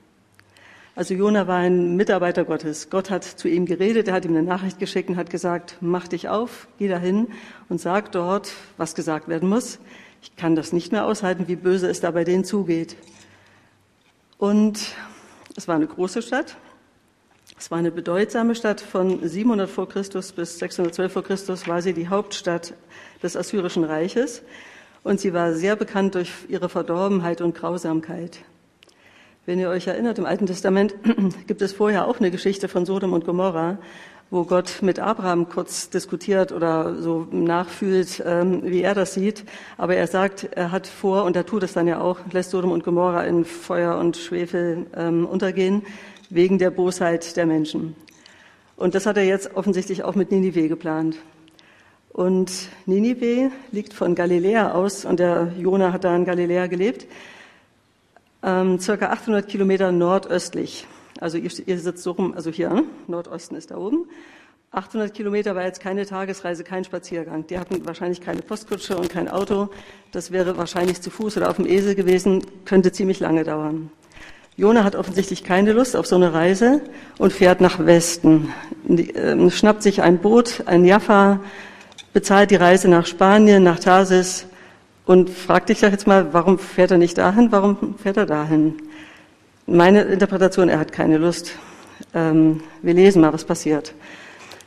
Also 0.95 1.15
Jona 1.15 1.47
war 1.47 1.57
ein 1.57 1.97
Mitarbeiter 1.97 2.45
Gottes. 2.45 2.91
Gott 2.91 3.09
hat 3.09 3.25
zu 3.25 3.49
ihm 3.49 3.65
geredet, 3.65 4.09
er 4.09 4.15
hat 4.15 4.27
ihm 4.27 4.33
eine 4.33 4.43
Nachricht 4.43 4.79
geschickt 4.79 5.09
und 5.09 5.17
hat 5.17 5.31
gesagt, 5.31 5.79
mach 5.81 6.07
dich 6.07 6.29
auf, 6.29 6.69
geh 6.79 6.87
dahin 6.87 7.29
und 7.71 7.81
sag 7.81 8.13
dort, 8.13 8.53
was 8.77 8.95
gesagt 8.95 9.27
werden 9.29 9.49
muss. 9.49 9.79
Ich 10.21 10.37
kann 10.37 10.55
das 10.55 10.75
nicht 10.75 10.93
mehr 10.93 11.07
aushalten, 11.07 11.49
wie 11.49 11.57
böse 11.57 11.89
es 11.89 12.01
da 12.01 12.11
bei 12.11 12.25
denen 12.25 12.45
zugeht. 12.45 12.97
Und 14.37 14.81
es 15.57 15.67
war 15.67 15.77
eine 15.77 15.87
große 15.87 16.21
Stadt, 16.21 16.57
es 17.59 17.71
war 17.71 17.79
eine 17.79 17.91
bedeutsame 17.91 18.55
Stadt. 18.55 18.83
Von 18.83 19.27
700 19.27 19.71
vor 19.71 19.89
Christus 19.89 20.33
bis 20.33 20.59
612 20.59 21.13
vor 21.13 21.23
Christus 21.23 21.67
war 21.69 21.81
sie 21.81 21.95
die 21.95 22.09
Hauptstadt 22.09 22.75
des 23.23 23.35
Assyrischen 23.35 23.85
Reiches 23.85 24.43
und 25.05 25.21
sie 25.21 25.33
war 25.33 25.55
sehr 25.55 25.77
bekannt 25.77 26.17
durch 26.17 26.31
ihre 26.49 26.69
Verdorbenheit 26.69 27.41
und 27.41 27.55
Grausamkeit. 27.55 28.41
Wenn 29.45 29.59
ihr 29.59 29.71
euch 29.71 29.89
erinnert, 29.89 30.21
im 30.21 30.25
Alten 30.27 30.47
Testament 30.47 30.95
gibt 31.49 31.63
es 31.63 31.73
vorher 31.73 32.07
auch 32.07 32.21
eine 32.21 32.31
Geschichte 32.31 32.69
von 32.69 32.87
Sodom 32.87 33.13
und 33.13 33.25
Gomorra, 33.25 33.79
wo 34.31 34.45
Gott 34.45 34.83
mit 34.83 35.01
Abraham 35.01 35.49
kurz 35.49 35.91
diskutiert 35.91 36.53
oder 36.53 36.95
so 36.95 37.27
nachfühlt, 37.33 38.23
ähm, 38.25 38.63
wie 38.63 38.83
er 38.83 38.95
das 38.95 39.15
sieht. 39.15 39.43
Aber 39.79 39.97
er 39.97 40.07
sagt, 40.07 40.45
er 40.53 40.71
hat 40.71 40.87
vor, 40.87 41.25
und 41.25 41.35
er 41.35 41.45
tut 41.45 41.65
es 41.65 41.73
dann 41.73 41.89
ja 41.89 42.01
auch, 42.01 42.21
lässt 42.31 42.51
Sodom 42.51 42.71
und 42.71 42.85
Gomorra 42.85 43.25
in 43.25 43.45
Feuer 43.45 43.99
und 43.99 44.17
Schwefel 44.17 44.87
ähm, 44.95 45.27
untergehen 45.27 45.83
wegen 46.31 46.59
der 46.59 46.71
Bosheit 46.71 47.37
der 47.37 47.47
Menschen. 47.47 47.97
Und 48.77 48.95
das 48.95 49.07
hat 49.07 49.17
er 49.17 49.25
jetzt 49.25 49.57
offensichtlich 49.57 50.05
auch 50.05 50.15
mit 50.15 50.31
Ninive 50.31 50.69
geplant. 50.69 51.17
Und 52.13 52.53
Ninive 52.87 53.51
liegt 53.73 53.93
von 53.93 54.15
Galiläa 54.15 54.71
aus, 54.71 55.05
und 55.05 55.19
der 55.19 55.53
Jona 55.59 55.93
hat 55.93 56.05
da 56.05 56.15
in 56.15 56.25
Galiläa 56.25 56.69
gelebt, 56.69 57.09
ähm, 58.43 58.79
circa 58.79 59.11
800 59.11 59.49
Kilometer 59.49 59.93
nordöstlich. 59.93 60.87
Also 61.21 61.39
ihr, 61.39 61.51
ihr 61.67 61.79
sitzt 61.79 62.03
so 62.03 62.13
rum, 62.13 62.35
also 62.35 62.51
hier, 62.51 62.71
ne? 62.71 62.85
Nordosten 63.07 63.55
ist 63.55 63.71
da 63.71 63.77
oben. 63.77 64.07
800 64.73 65.13
Kilometer 65.13 65.55
war 65.55 65.65
jetzt 65.65 65.81
keine 65.81 66.07
Tagesreise, 66.07 66.65
kein 66.65 66.83
Spaziergang. 66.85 67.47
Die 67.47 67.59
hatten 67.59 67.85
wahrscheinlich 67.85 68.23
keine 68.23 68.41
Postkutsche 68.41 68.97
und 68.97 69.11
kein 69.11 69.29
Auto. 69.29 69.69
Das 70.13 70.33
wäre 70.33 70.57
wahrscheinlich 70.57 71.03
zu 71.03 71.11
Fuß 71.11 71.37
oder 71.37 71.51
auf 71.51 71.57
dem 71.57 71.67
Esel 71.67 71.95
gewesen, 71.95 72.43
könnte 72.65 72.91
ziemlich 72.91 73.21
lange 73.21 73.45
dauern. 73.45 73.91
Jona 74.57 74.83
hat 74.83 74.97
offensichtlich 74.97 75.45
keine 75.45 75.73
Lust 75.73 75.95
auf 75.95 76.07
so 76.07 76.17
eine 76.17 76.33
Reise 76.33 76.81
und 77.19 77.33
fährt 77.33 77.61
nach 77.61 77.85
Westen. 77.85 78.53
Äh, 78.89 79.51
schnappt 79.51 79.83
sich 79.83 80.03
ein 80.03 80.19
Boot, 80.19 80.63
ein 80.67 80.85
Jaffa, 80.85 81.41
bezahlt 82.15 82.51
die 82.51 82.57
Reise 82.57 82.89
nach 82.89 83.07
Spanien, 83.07 83.63
nach 83.63 83.79
Tarsis 83.79 84.47
und 85.05 85.31
fragt 85.31 85.69
dich 85.69 85.81
jetzt 85.81 86.07
mal, 86.07 86.33
warum 86.33 86.59
fährt 86.59 86.91
er 86.91 86.99
nicht 86.99 87.19
dahin, 87.19 87.51
warum 87.51 87.97
fährt 87.99 88.17
er 88.17 88.27
dahin? 88.27 88.75
Meine 89.67 90.03
Interpretation, 90.03 90.69
er 90.69 90.79
hat 90.79 90.93
keine 90.93 91.19
Lust. 91.19 91.53
Ähm, 92.15 92.63
wir 92.83 92.95
lesen 92.95 93.23
mal, 93.23 93.33
was 93.33 93.45
passiert. 93.45 93.95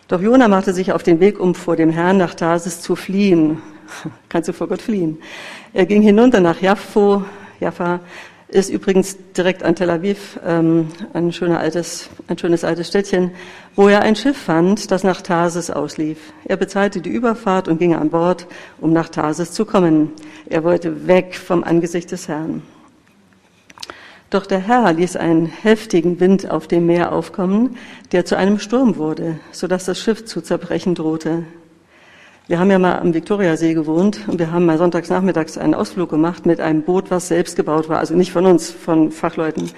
Doch 0.07 0.21
Jona 0.21 0.47
machte 0.47 0.73
sich 0.73 0.91
auf 0.91 1.03
den 1.03 1.19
Weg, 1.19 1.39
um 1.39 1.55
vor 1.55 1.75
dem 1.75 1.89
Herrn 1.89 2.17
nach 2.17 2.33
Tarsis 2.33 2.81
zu 2.81 2.95
fliehen. 2.95 3.61
Kannst 4.29 4.49
du 4.49 4.53
vor 4.53 4.67
Gott 4.67 4.81
fliehen? 4.81 5.17
Er 5.73 5.85
ging 5.85 6.01
hinunter 6.01 6.39
nach 6.39 6.61
Jaffo. 6.61 7.23
Jaffa 7.59 8.01
ist 8.47 8.69
übrigens 8.69 9.17
direkt 9.35 9.63
an 9.63 9.75
Tel 9.75 9.89
Aviv, 9.89 10.39
ähm, 10.45 10.89
ein, 11.13 11.31
schöner 11.33 11.59
altes, 11.59 12.09
ein 12.27 12.37
schönes 12.37 12.63
altes 12.63 12.87
Städtchen, 12.87 13.31
wo 13.75 13.87
er 13.87 14.01
ein 14.01 14.15
Schiff 14.15 14.37
fand, 14.37 14.91
das 14.91 15.03
nach 15.03 15.21
Tarsis 15.21 15.69
auslief. 15.71 16.17
Er 16.45 16.57
bezahlte 16.57 17.01
die 17.01 17.09
Überfahrt 17.09 17.67
und 17.67 17.79
ging 17.79 17.95
an 17.95 18.09
Bord, 18.09 18.47
um 18.79 18.93
nach 18.93 19.09
Tarsis 19.09 19.51
zu 19.51 19.65
kommen. 19.65 20.11
Er 20.47 20.63
wollte 20.63 21.07
weg 21.07 21.35
vom 21.35 21.63
Angesicht 21.63 22.11
des 22.11 22.27
Herrn. 22.27 22.61
Doch 24.29 24.45
der 24.45 24.59
Herr 24.59 24.91
ließ 24.93 25.15
einen 25.15 25.45
heftigen 25.45 26.19
Wind 26.19 26.49
auf 26.49 26.67
dem 26.67 26.85
Meer 26.85 27.13
aufkommen, 27.13 27.77
der 28.11 28.25
zu 28.25 28.37
einem 28.37 28.59
Sturm 28.59 28.97
wurde, 28.97 29.39
sodass 29.51 29.85
das 29.85 29.99
Schiff 29.99 30.25
zu 30.25 30.41
zerbrechen 30.41 30.93
drohte. 30.93 31.43
Wir 32.47 32.59
haben 32.59 32.69
ja 32.69 32.77
mal 32.77 32.99
am 32.99 33.15
Viktoriasee 33.15 33.73
gewohnt 33.73 34.19
und 34.27 34.37
wir 34.37 34.51
haben 34.51 34.67
mal 34.67 34.77
sonntags 34.77 35.09
nachmittags 35.09 35.57
einen 35.57 35.73
Ausflug 35.73 36.11
gemacht 36.11 36.45
mit 36.45 36.59
einem 36.59 36.83
Boot, 36.83 37.09
was 37.09 37.29
selbst 37.29 37.55
gebaut 37.55 37.89
war, 37.89 37.97
also 37.97 38.13
nicht 38.13 38.31
von 38.31 38.45
uns, 38.45 38.69
von 38.69 39.11
Fachleuten. 39.11 39.71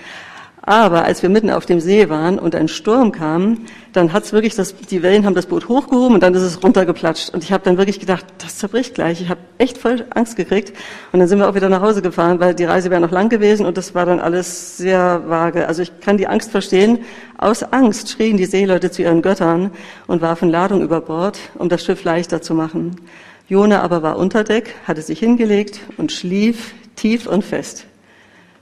Aber 0.68 1.06
als 1.06 1.24
wir 1.24 1.30
mitten 1.30 1.50
auf 1.50 1.66
dem 1.66 1.80
See 1.80 2.10
waren 2.10 2.38
und 2.38 2.54
ein 2.54 2.68
Sturm 2.68 3.14
kam, 3.14 3.60
dann 3.94 4.12
hat's 4.12 4.34
wirklich, 4.34 4.54
das, 4.54 4.76
die 4.76 5.02
Wellen 5.02 5.26
haben 5.26 5.34
das 5.34 5.46
Boot 5.46 5.70
hochgehoben 5.70 6.16
und 6.16 6.22
dann 6.22 6.34
ist 6.34 6.42
es 6.42 6.62
runtergeplatscht. 6.62 7.34
Und 7.34 7.42
ich 7.42 7.54
habe 7.54 7.64
dann 7.64 7.78
wirklich 7.78 8.02
gedacht, 8.02 8.26
das 8.40 8.58
zerbricht 8.58 8.94
gleich. 8.94 9.22
Ich 9.22 9.30
habe 9.30 9.40
echt 9.60 9.78
voll 9.78 10.06
Angst 10.10 10.36
gekriegt. 10.36 10.74
Und 11.14 11.20
dann 11.22 11.30
sind 11.30 11.40
wir 11.40 11.48
auch 11.48 11.56
wieder 11.56 11.70
nach 11.70 11.82
Hause 11.82 12.02
gefahren, 12.02 12.42
weil 12.42 12.54
die 12.54 12.66
Reise 12.66 12.90
wäre 12.90 13.00
noch 13.00 13.12
lang 13.12 13.30
gewesen 13.30 13.66
und 13.66 13.78
das 13.78 13.96
war 13.96 14.06
dann 14.06 14.20
alles 14.20 14.76
sehr 14.76 15.24
vage. 15.30 15.70
Also 15.70 15.84
ich 15.84 16.02
kann 16.02 16.18
die 16.18 16.28
Angst 16.28 16.52
verstehen. 16.52 17.00
Aus 17.38 17.64
Angst 17.64 18.10
schrien 18.10 18.36
die 18.36 18.44
Seeleute 18.44 18.92
zu 18.92 19.04
ihren 19.04 19.22
Göttern 19.22 19.72
und 20.08 20.22
warfen 20.22 20.50
Ladung 20.50 20.82
über 20.82 21.00
Bord, 21.00 21.40
um 21.56 21.70
das 21.70 21.86
Schiff 21.86 22.04
leichter 22.04 22.42
zu 22.42 22.54
machen. 22.54 22.98
Jona 23.48 23.84
aber 23.84 24.04
war 24.04 24.18
unter 24.18 24.44
Deck, 24.44 24.76
hatte 24.86 25.02
sich 25.02 25.20
hingelegt 25.20 25.80
und 25.96 26.12
schlief 26.12 26.74
tief 26.98 27.26
und 27.26 27.46
fest. 27.46 27.86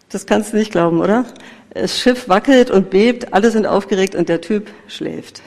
Das 0.10 0.28
kannst 0.28 0.54
du 0.54 0.58
nicht 0.58 0.72
glauben, 0.72 1.02
oder? 1.02 1.26
Das 1.76 2.00
Schiff 2.00 2.30
wackelt 2.30 2.72
und 2.72 2.90
bebt, 2.90 3.34
alle 3.34 3.52
sind 3.52 3.68
aufgeregt 3.68 4.16
und 4.16 4.30
der 4.30 4.40
Typ 4.40 4.70
schläft. 4.88 5.42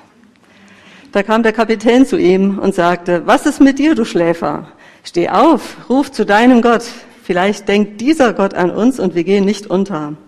Da 1.11 1.23
kam 1.23 1.43
der 1.43 1.55
Kapitän 1.55 2.05
zu 2.05 2.19
ihm 2.19 2.59
und 2.59 2.75
sagte, 2.75 3.23
was 3.25 3.47
ist 3.47 3.63
mit 3.63 3.79
dir, 3.79 3.95
du 3.95 4.05
Schläfer? 4.05 4.69
Steh 5.05 5.31
auf, 5.31 5.89
ruf 5.89 6.13
zu 6.13 6.27
deinem 6.27 6.61
Gott. 6.61 6.85
Vielleicht 7.23 7.67
denkt 7.67 8.03
dieser 8.03 8.35
Gott 8.35 8.53
an 8.53 8.71
uns 8.71 9.01
und 9.01 9.15
wir 9.15 9.25
gehen 9.25 9.47
nicht 9.47 9.69
unter. 9.69 10.19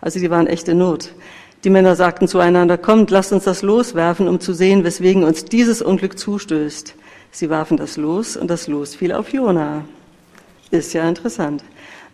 Also 0.00 0.20
die 0.20 0.30
waren 0.30 0.46
echte 0.46 0.76
Not. 0.76 1.12
Die 1.64 1.70
Männer 1.70 1.96
sagten 1.96 2.28
zueinander, 2.28 2.78
kommt, 2.78 3.10
lasst 3.10 3.32
uns 3.32 3.42
das 3.42 3.62
loswerfen, 3.62 4.28
um 4.28 4.38
zu 4.38 4.52
sehen, 4.52 4.84
weswegen 4.84 5.24
uns 5.24 5.44
dieses 5.44 5.82
Unglück 5.82 6.20
zustößt. 6.20 6.94
Sie 7.32 7.50
warfen 7.50 7.76
das 7.76 7.96
Los 7.96 8.36
und 8.36 8.48
das 8.48 8.68
Los 8.68 8.94
fiel 8.94 9.12
auf 9.12 9.32
Jona. 9.32 9.86
Ist 10.70 10.92
ja 10.92 11.08
interessant. 11.08 11.64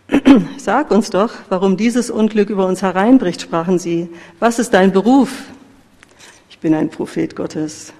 Sag 0.57 0.91
uns 0.91 1.11
doch, 1.11 1.33
warum 1.49 1.77
dieses 1.77 2.11
Unglück 2.11 2.51
über 2.51 2.67
uns 2.67 2.83
hereinbricht, 2.83 3.43
sprachen 3.43 3.79
sie. 3.79 4.09
Was 4.39 4.59
ist 4.59 4.73
dein 4.75 4.93
Beruf? 4.93 5.31
Ich 6.51 6.59
bin 6.59 6.75
ein 6.75 6.89
Prophet 6.89 7.37
Gottes. 7.37 7.93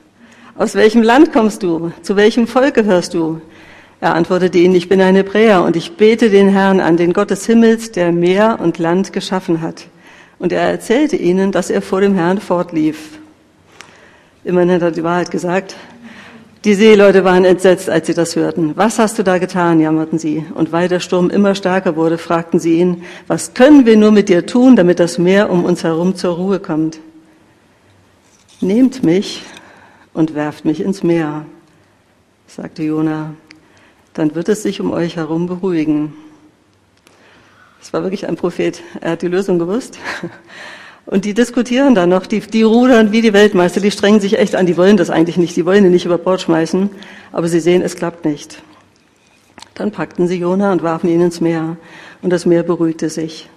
Aus 0.57 0.75
welchem 0.75 1.03
Land 1.03 1.33
kommst 1.33 1.63
du? 1.63 1.93
Zu 2.03 2.17
welchem 2.17 2.47
Volk 2.47 2.75
gehörst 2.75 3.15
du? 3.15 3.41
Er 4.01 4.15
antwortete 4.15 4.59
ihnen, 4.59 4.75
ich 4.75 4.89
bin 4.89 5.01
ein 5.01 5.17
Hebräer 5.17 5.63
und 5.65 5.77
ich 5.77 5.97
bete 5.97 6.31
den 6.31 6.49
Herrn 6.49 6.81
an, 6.81 6.97
den 6.97 7.13
Gott 7.13 7.31
des 7.31 7.47
Himmels, 7.47 7.93
der 7.93 8.13
Meer 8.13 8.59
und 8.61 8.79
Land 8.79 9.13
geschaffen 9.13 9.61
hat. 9.61 9.87
Und 10.39 10.53
er 10.53 10.63
erzählte 10.63 11.17
ihnen, 11.17 11.53
dass 11.53 11.69
er 11.69 11.83
vor 11.83 12.01
dem 12.01 12.15
Herrn 12.15 12.41
fortlief. 12.41 13.19
Immerhin 14.45 14.71
hat 14.71 14.83
er 14.83 14.91
die 14.93 15.03
Wahrheit 15.03 15.31
gesagt. 15.31 15.77
Die 16.65 16.75
Seeleute 16.75 17.25
waren 17.25 17.45
entsetzt, 17.45 17.89
als 17.89 18.09
sie 18.09 18.15
das 18.15 18.35
hörten. 18.35 18.77
Was 18.77 18.99
hast 18.99 19.19
du 19.19 19.23
da 19.23 19.39
getan? 19.39 19.79
jammerten 19.79 20.19
sie. 20.19 20.45
Und 20.55 20.73
weil 20.73 20.89
der 20.89 20.99
Sturm 20.99 21.31
immer 21.31 21.55
stärker 21.55 21.95
wurde, 21.95 22.19
fragten 22.19 22.59
sie 22.59 22.79
ihn, 22.81 23.05
was 23.29 23.55
können 23.55 23.87
wir 23.87 23.97
nur 23.97 24.11
mit 24.11 24.29
dir 24.29 24.45
tun, 24.45 24.75
damit 24.75 24.99
das 24.99 25.19
Meer 25.19 25.51
um 25.51 25.65
uns 25.65 25.85
herum 25.85 26.17
zur 26.17 26.35
Ruhe 26.35 26.59
kommt? 26.59 26.99
Nehmt 28.61 29.05
mich 29.05 29.45
und 30.13 30.35
werft 30.35 30.65
mich 30.65 30.81
ins 30.81 31.05
Meer, 31.05 31.47
sagte 32.49 32.83
Jona. 32.83 33.35
Dann 34.15 34.35
wird 34.35 34.49
es 34.49 34.65
sich 34.65 34.81
um 34.81 34.91
euch 34.91 35.15
herum 35.15 35.47
beruhigen. 35.47 36.13
Es 37.81 37.93
war 37.93 38.03
wirklich 38.03 38.27
ein 38.27 38.35
Prophet. 38.35 38.83
Er 39.01 39.13
hat 39.13 39.23
die 39.23 39.29
Lösung 39.29 39.61
gewusst. 39.61 39.97
Und 41.09 41.25
die 41.25 41.33
diskutieren 41.33 41.95
dann 41.95 42.11
noch, 42.11 42.27
die, 42.27 42.41
die 42.41 42.63
rudern 42.63 43.13
wie 43.13 43.23
die 43.23 43.33
Weltmeister, 43.33 43.81
die 43.81 43.91
strengen 43.91 44.21
sich 44.21 44.39
echt 44.39 44.55
an, 44.55 44.67
die 44.67 44.77
wollen 44.77 44.99
das 44.99 45.09
eigentlich 45.09 45.39
nicht, 45.39 45.57
die 45.57 45.65
wollen 45.65 45.87
ihn 45.87 45.91
nicht 45.91 46.05
über 46.05 46.19
Bord 46.19 46.43
schmeißen, 46.43 46.91
aber 47.33 47.49
sie 47.49 47.61
sehen, 47.61 47.81
es 47.81 47.97
klappt 47.97 48.27
nicht. 48.27 48.63
Dann 49.75 49.91
packten 49.91 50.29
sie 50.29 50.37
Jona 50.37 50.71
und 50.71 50.83
warfen 50.83 51.09
ihn 51.09 51.23
ins 51.23 51.41
Meer, 51.41 51.79
und 52.21 52.29
das 52.29 52.45
Meer 52.45 52.63
beruhigte 52.63 53.09
sich. 53.09 53.49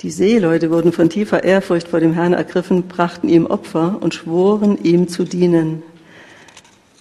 Die 0.00 0.10
Seeleute 0.10 0.70
wurden 0.70 0.92
von 0.92 1.10
tiefer 1.10 1.44
Ehrfurcht 1.44 1.88
vor 1.88 2.00
dem 2.00 2.14
Herrn 2.14 2.32
ergriffen, 2.32 2.84
brachten 2.84 3.28
ihm 3.28 3.44
Opfer 3.44 3.98
und 4.00 4.14
schworen, 4.14 4.78
ihm 4.82 5.08
zu 5.08 5.24
dienen. 5.24 5.82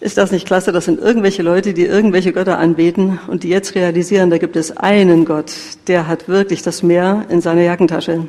Ist 0.02 0.18
das 0.18 0.34
nicht 0.34 0.46
klasse? 0.46 0.74
Das 0.74 0.84
sind 0.84 1.00
irgendwelche 1.00 1.42
Leute, 1.42 1.74
die 1.74 1.86
irgendwelche 1.86 2.34
Götter 2.34 2.60
anbeten 2.60 3.18
und 3.28 3.44
die 3.44 3.50
jetzt 3.50 3.76
realisieren, 3.76 4.30
da 4.30 4.40
gibt 4.40 4.58
es 4.58 4.76
einen 4.76 5.24
Gott, 5.24 5.54
der 5.88 6.10
hat 6.10 6.28
wirklich 6.28 6.64
das 6.64 6.84
Meer 6.84 7.28
in 7.30 7.40
seiner 7.40 7.62
Jackentasche 7.62 8.28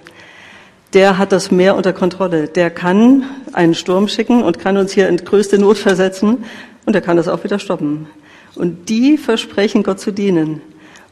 der 0.93 1.19
hat 1.19 1.33
das 1.33 1.51
Meer 1.51 1.77
unter 1.77 1.93
Kontrolle. 1.93 2.49
Der 2.49 2.71
kann 2.71 3.25
einen 3.53 3.75
Sturm 3.75 4.09
schicken 4.09 4.43
und 4.43 4.59
kann 4.59 4.77
uns 4.77 4.93
hier 4.93 5.09
in 5.09 5.17
größte 5.17 5.59
Not 5.59 5.79
versetzen 5.79 6.45
und 6.87 6.95
er 6.95 7.01
kann 7.01 7.17
das 7.17 7.29
auch 7.29 7.45
wieder 7.45 7.59
stoppen. 7.59 8.07
Und 8.55 8.89
die 8.89 9.17
versprechen 9.17 9.83
Gott 9.83 10.01
zu 10.01 10.11
dienen. 10.11 10.61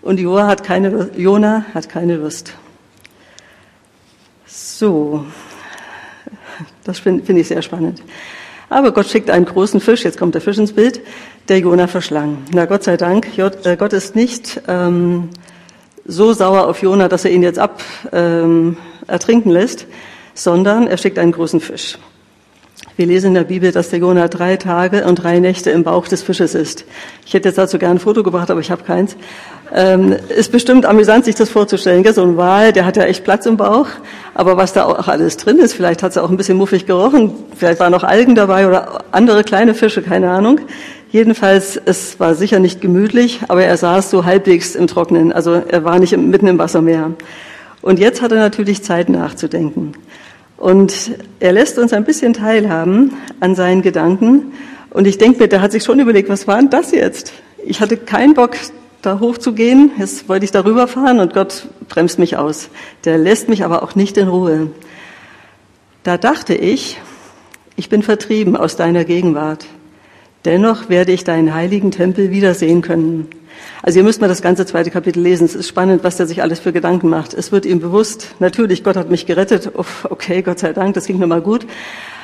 Und 0.03 0.19
Jona 0.19 0.47
hat 0.47 0.63
keine, 0.63 1.11
Jona 1.17 1.65
hat 1.75 1.89
keine 1.89 2.17
Lust. 2.17 2.55
So, 4.47 5.25
das 6.85 6.99
finde 6.99 7.25
find 7.25 7.39
ich 7.39 7.49
sehr 7.49 7.63
spannend. 7.63 8.03
Aber 8.69 8.93
Gott 8.93 9.07
schickt 9.07 9.31
einen 9.31 9.47
großen 9.47 9.81
Fisch, 9.81 10.05
jetzt 10.05 10.19
kommt 10.19 10.35
der 10.35 10.41
Fisch 10.41 10.59
ins 10.59 10.73
Bild, 10.73 11.01
der 11.49 11.59
Jona 11.59 11.87
verschlang. 11.87 12.39
Na 12.53 12.67
Gott 12.67 12.85
sei 12.85 12.97
Dank, 12.97 13.27
äh, 13.37 13.77
Gott 13.77 13.93
ist 13.93 14.15
nicht 14.15 14.63
ähm, 14.69 15.31
so 16.05 16.33
sauer 16.33 16.67
auf 16.67 16.83
Jona, 16.83 17.09
dass 17.09 17.25
er 17.25 17.33
ihn 17.33 17.43
jetzt 17.43 17.59
ab, 17.59 17.83
ähm, 18.13 18.77
ertrinken 19.11 19.51
lässt, 19.51 19.87
sondern 20.35 20.87
er 20.87 20.97
schickt 20.97 21.19
einen 21.19 21.33
großen 21.33 21.61
Fisch. 21.61 21.99
Wir 22.97 23.07
lesen 23.07 23.29
in 23.29 23.35
der 23.35 23.45
Bibel, 23.45 23.73
dass 23.73 23.89
der 23.89 23.99
Jona 23.99 24.29
drei 24.29 24.57
Tage 24.57 25.05
und 25.05 25.17
drei 25.17 25.39
Nächte 25.39 25.71
im 25.71 25.85
Bauch 25.85 26.07
des 26.07 26.23
Fisches 26.23 26.55
ist. 26.55 26.85
Ich 27.25 27.33
hätte 27.33 27.49
jetzt 27.49 27.57
dazu 27.57 27.79
gerne 27.79 27.95
ein 27.95 27.99
Foto 27.99 28.23
gebracht, 28.23 28.51
aber 28.51 28.61
ich 28.61 28.71
habe 28.71 28.83
keins. 28.85 29.17
Ähm, 29.73 30.17
ist 30.29 30.53
bestimmt 30.53 30.85
amüsant, 30.85 31.25
sich 31.25 31.35
das 31.35 31.49
vorzustellen. 31.49 32.03
Gell? 32.03 32.13
So 32.13 32.23
ein 32.23 32.37
Wal, 32.37 32.73
der 32.73 32.85
hat 32.85 32.97
ja 32.97 33.05
echt 33.05 33.25
Platz 33.25 33.47
im 33.47 33.57
Bauch. 33.57 33.87
Aber 34.35 34.57
was 34.57 34.73
da 34.73 34.85
auch 34.85 35.09
alles 35.09 35.37
drin 35.37 35.59
ist, 35.59 35.73
vielleicht 35.73 36.03
hat 36.03 36.11
es 36.11 36.19
auch 36.19 36.31
ein 36.31 36.37
bisschen 36.37 36.59
muffig 36.59 36.87
gerochen. 36.87 37.33
Vielleicht 37.57 37.81
waren 37.81 37.93
noch 37.93 38.05
Algen 38.05 38.35
dabei 38.35 38.67
oder 38.67 39.05
andere 39.13 39.45
kleine 39.45 39.75
Fische, 39.75 40.03
keine 40.03 40.31
Ahnung. 40.31 40.61
Jedenfalls, 41.11 41.81
es 41.83 42.21
war 42.21 42.35
sicher 42.35 42.59
nicht 42.59 42.81
gemütlich, 42.81 43.41
aber 43.49 43.65
er 43.65 43.77
saß 43.77 44.11
so 44.11 44.25
halbwegs 44.25 44.75
im 44.75 44.87
Trocknen. 44.87 45.33
Also 45.33 45.53
er 45.53 45.85
war 45.85 45.99
nicht 45.99 46.17
mitten 46.17 46.49
im 46.49 46.59
Wassermeer. 46.59 47.13
Und 47.83 47.99
jetzt 47.99 48.23
hat 48.23 48.33
er 48.33 48.39
natürlich 48.39 48.83
Zeit 48.83 49.09
nachzudenken. 49.09 49.93
Und 50.57 51.13
er 51.41 51.53
lässt 51.53 51.79
uns 51.79 51.93
ein 51.93 52.05
bisschen 52.05 52.35
teilhaben 52.35 53.15
an 53.41 53.55
seinen 53.55 53.81
Gedanken. 53.81 54.53
Und 54.91 55.07
ich 55.07 55.17
denke 55.17 55.39
mir, 55.39 55.49
der 55.49 55.63
hat 55.63 55.73
sich 55.73 55.85
schon 55.85 56.01
überlegt, 56.01 56.29
was 56.29 56.47
war 56.47 56.59
denn 56.59 56.69
das 56.69 56.93
jetzt? 56.93 57.33
Ich 57.65 57.81
hatte 57.81 57.97
keinen 57.97 58.35
Bock, 58.35 58.57
da 59.03 59.21
hochzugehen. 59.21 59.93
Jetzt 59.99 60.29
wollte 60.29 60.45
ich 60.45 60.51
darüber 60.51 60.87
fahren 60.87 61.21
und 61.21 61.33
Gott 61.33 61.67
bremst 61.89 62.19
mich 62.19 62.37
aus. 62.37 62.69
Der 63.05 63.17
lässt 63.17 63.49
mich 63.49 63.65
aber 63.65 63.83
auch 63.83 63.95
nicht 63.95 64.17
in 64.19 64.29
Ruhe. 64.29 64.71
Da 66.03 66.19
dachte 66.19 66.55
ich, 66.55 67.01
ich 67.77 67.89
bin 67.89 68.03
vertrieben 68.03 68.57
aus 68.57 68.77
deiner 68.77 69.05
Gegenwart. 69.05 69.67
Dennoch 70.45 70.89
werde 70.89 71.13
ich 71.13 71.25
deinen 71.25 71.55
heiligen 71.55 71.91
Tempel 71.91 72.31
wiedersehen 72.31 72.81
können. 72.81 73.29
Also 73.83 73.99
ihr 73.99 74.05
müsst 74.05 74.21
mal 74.21 74.29
das 74.29 74.43
ganze 74.43 74.67
zweite 74.67 74.91
Kapitel 74.91 75.21
lesen. 75.21 75.45
Es 75.45 75.55
ist 75.55 75.69
spannend, 75.69 76.05
was 76.05 76.19
er 76.19 76.27
sich 76.27 76.43
alles 76.43 76.61
für 76.61 76.73
Gedanken 76.73 77.09
macht. 77.09 77.35
Es 77.35 77.53
wird 77.53 77.67
ihm 77.67 77.81
bewusst, 77.81 78.35
natürlich, 78.39 78.85
Gott 78.85 78.97
hat 78.97 79.11
mich 79.11 79.27
gerettet. 79.27 79.73
Okay, 80.05 80.43
Gott 80.43 80.59
sei 80.59 80.73
Dank, 80.73 80.95
das 80.95 81.07
ging 81.07 81.19
mir 81.19 81.27
mal 81.27 81.43
gut. 81.43 81.67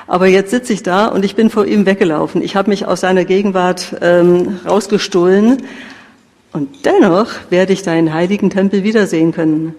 Aber 0.06 0.26
jetzt 0.26 0.50
sitze 0.50 0.72
ich 0.72 0.82
da 0.82 1.06
und 1.06 1.24
ich 1.24 1.34
bin 1.34 1.50
vor 1.50 1.66
ihm 1.66 1.84
weggelaufen. 1.84 2.42
Ich 2.42 2.56
habe 2.56 2.70
mich 2.70 2.86
aus 2.86 3.00
seiner 3.00 3.24
Gegenwart 3.24 3.96
ähm, 4.00 4.60
rausgestohlen. 4.66 5.62
Und 6.52 6.86
dennoch 6.86 7.30
werde 7.50 7.72
ich 7.72 7.82
deinen 7.82 8.14
heiligen 8.14 8.50
Tempel 8.50 8.82
wiedersehen 8.82 9.32
können. 9.32 9.74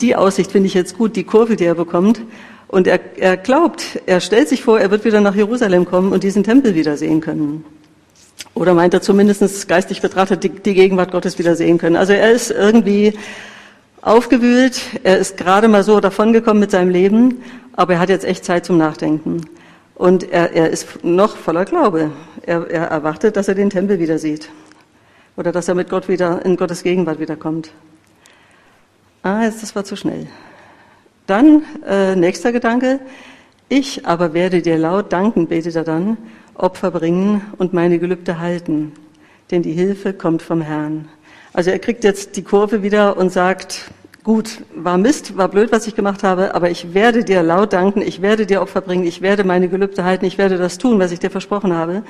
Die 0.00 0.16
Aussicht 0.16 0.52
finde 0.52 0.66
ich 0.66 0.74
jetzt 0.74 0.98
gut, 0.98 1.16
die 1.16 1.24
Kurve, 1.24 1.56
die 1.56 1.64
er 1.64 1.74
bekommt. 1.74 2.20
Und 2.66 2.86
er, 2.86 3.00
er 3.16 3.36
glaubt, 3.36 4.00
er 4.06 4.20
stellt 4.20 4.48
sich 4.48 4.62
vor, 4.62 4.78
er 4.78 4.90
wird 4.90 5.04
wieder 5.04 5.20
nach 5.20 5.34
Jerusalem 5.34 5.86
kommen 5.86 6.12
und 6.12 6.22
diesen 6.22 6.44
Tempel 6.44 6.74
wiedersehen 6.74 7.20
können. 7.20 7.64
Oder 8.54 8.74
meint 8.74 8.94
er 8.94 9.02
zumindest 9.02 9.68
geistig 9.68 10.00
betrachtet 10.00 10.44
die, 10.44 10.50
die 10.50 10.74
Gegenwart 10.74 11.12
Gottes 11.12 11.38
wiedersehen 11.38 11.78
können. 11.78 11.96
Also 11.96 12.12
er 12.12 12.30
ist 12.30 12.50
irgendwie 12.50 13.14
aufgewühlt, 14.02 14.80
er 15.02 15.18
ist 15.18 15.36
gerade 15.36 15.68
mal 15.68 15.82
so 15.82 16.00
davongekommen 16.00 16.60
mit 16.60 16.70
seinem 16.70 16.90
Leben, 16.90 17.42
aber 17.74 17.94
er 17.94 18.00
hat 18.00 18.08
jetzt 18.08 18.24
echt 18.24 18.44
Zeit 18.44 18.64
zum 18.64 18.78
Nachdenken. 18.78 19.42
Und 19.94 20.30
er, 20.30 20.52
er 20.52 20.70
ist 20.70 21.04
noch 21.04 21.36
voller 21.36 21.64
Glaube. 21.64 22.12
Er, 22.42 22.70
er 22.70 22.84
erwartet, 22.84 23.36
dass 23.36 23.48
er 23.48 23.54
den 23.56 23.70
Tempel 23.70 23.98
wieder 23.98 24.18
sieht. 24.18 24.48
Oder 25.36 25.52
dass 25.52 25.68
er 25.68 25.74
mit 25.74 25.90
Gott 25.90 26.08
wieder 26.08 26.44
in 26.44 26.56
Gottes 26.56 26.82
Gegenwart 26.82 27.18
wiederkommt. 27.20 27.70
Ah, 29.22 29.42
jetzt, 29.42 29.62
das 29.62 29.74
war 29.74 29.84
zu 29.84 29.96
schnell. 29.96 30.28
Dann, 31.26 31.62
äh, 31.86 32.14
nächster 32.14 32.52
Gedanke. 32.52 33.00
Ich 33.68 34.06
aber 34.06 34.32
werde 34.32 34.62
dir 34.62 34.78
laut 34.78 35.12
danken, 35.12 35.46
betet 35.46 35.76
er 35.76 35.84
dann, 35.84 36.16
Opfer 36.58 36.90
bringen 36.90 37.42
und 37.56 37.72
meine 37.72 37.98
Gelübde 37.98 38.38
halten. 38.38 38.92
Denn 39.50 39.62
die 39.62 39.72
Hilfe 39.72 40.12
kommt 40.12 40.42
vom 40.42 40.60
Herrn. 40.60 41.08
Also 41.52 41.70
er 41.70 41.78
kriegt 41.78 42.04
jetzt 42.04 42.36
die 42.36 42.42
Kurve 42.42 42.82
wieder 42.82 43.16
und 43.16 43.32
sagt, 43.32 43.90
gut, 44.24 44.58
war 44.74 44.98
Mist, 44.98 45.36
war 45.36 45.48
blöd, 45.48 45.72
was 45.72 45.86
ich 45.86 45.94
gemacht 45.94 46.22
habe, 46.22 46.54
aber 46.54 46.70
ich 46.70 46.92
werde 46.92 47.24
dir 47.24 47.42
laut 47.42 47.72
danken, 47.72 48.02
ich 48.02 48.20
werde 48.20 48.44
dir 48.44 48.60
Opfer 48.60 48.82
bringen, 48.82 49.06
ich 49.06 49.22
werde 49.22 49.44
meine 49.44 49.68
Gelübde 49.68 50.04
halten, 50.04 50.26
ich 50.26 50.36
werde 50.36 50.58
das 50.58 50.76
tun, 50.76 50.98
was 50.98 51.12
ich 51.12 51.18
dir 51.18 51.30
versprochen 51.30 51.72
habe. 51.72 52.02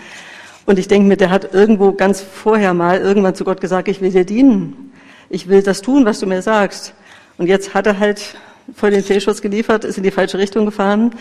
Und 0.66 0.78
ich 0.78 0.88
denke 0.88 1.08
mir, 1.08 1.16
der 1.16 1.30
hat 1.30 1.54
irgendwo 1.54 1.92
ganz 1.92 2.20
vorher 2.20 2.74
mal 2.74 2.98
irgendwann 2.98 3.34
zu 3.34 3.44
Gott 3.44 3.60
gesagt, 3.60 3.88
ich 3.88 4.00
will 4.00 4.10
dir 4.10 4.24
dienen. 4.24 4.92
Ich 5.30 5.48
will 5.48 5.62
das 5.62 5.80
tun, 5.80 6.04
was 6.04 6.20
du 6.20 6.26
mir 6.26 6.42
sagst. 6.42 6.92
Und 7.38 7.46
jetzt 7.46 7.74
hat 7.74 7.86
er 7.86 7.98
halt 7.98 8.36
vor 8.74 8.90
den 8.90 9.02
Fehlschuss 9.02 9.40
geliefert, 9.40 9.84
ist 9.84 9.96
in 9.96 10.02
die 10.02 10.10
falsche 10.10 10.38
Richtung 10.38 10.66
gefahren, 10.66 11.12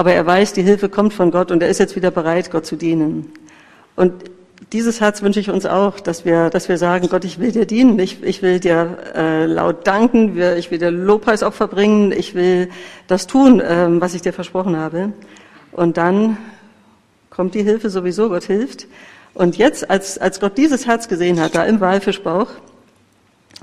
aber 0.00 0.14
er 0.14 0.24
weiß, 0.24 0.54
die 0.54 0.62
Hilfe 0.62 0.88
kommt 0.88 1.12
von 1.12 1.30
Gott 1.30 1.50
und 1.50 1.62
er 1.62 1.68
ist 1.68 1.78
jetzt 1.78 1.94
wieder 1.94 2.10
bereit, 2.10 2.50
Gott 2.50 2.64
zu 2.64 2.76
dienen. 2.76 3.30
Und 3.96 4.14
dieses 4.72 5.02
Herz 5.02 5.20
wünsche 5.20 5.40
ich 5.40 5.50
uns 5.50 5.66
auch, 5.66 6.00
dass 6.00 6.24
wir, 6.24 6.48
dass 6.48 6.70
wir 6.70 6.78
sagen, 6.78 7.10
Gott, 7.10 7.26
ich 7.26 7.38
will 7.38 7.52
dir 7.52 7.66
dienen, 7.66 7.98
ich, 7.98 8.22
ich 8.22 8.40
will 8.40 8.60
dir 8.60 8.96
äh, 9.14 9.44
laut 9.44 9.86
danken, 9.86 10.40
ich 10.56 10.70
will 10.70 10.78
dir 10.78 10.90
Lobpreisopfer 10.90 11.68
bringen, 11.68 12.12
ich 12.12 12.34
will 12.34 12.70
das 13.08 13.26
tun, 13.26 13.60
ähm, 13.62 14.00
was 14.00 14.14
ich 14.14 14.22
dir 14.22 14.32
versprochen 14.32 14.74
habe. 14.74 15.12
Und 15.70 15.98
dann 15.98 16.38
kommt 17.28 17.54
die 17.54 17.62
Hilfe 17.62 17.90
sowieso, 17.90 18.30
Gott 18.30 18.44
hilft. 18.44 18.86
Und 19.34 19.58
jetzt, 19.58 19.90
als, 19.90 20.16
als 20.16 20.40
Gott 20.40 20.56
dieses 20.56 20.86
Herz 20.86 21.08
gesehen 21.08 21.38
hat, 21.38 21.54
da 21.54 21.64
im 21.64 21.78
Walfischbauch, 21.78 22.48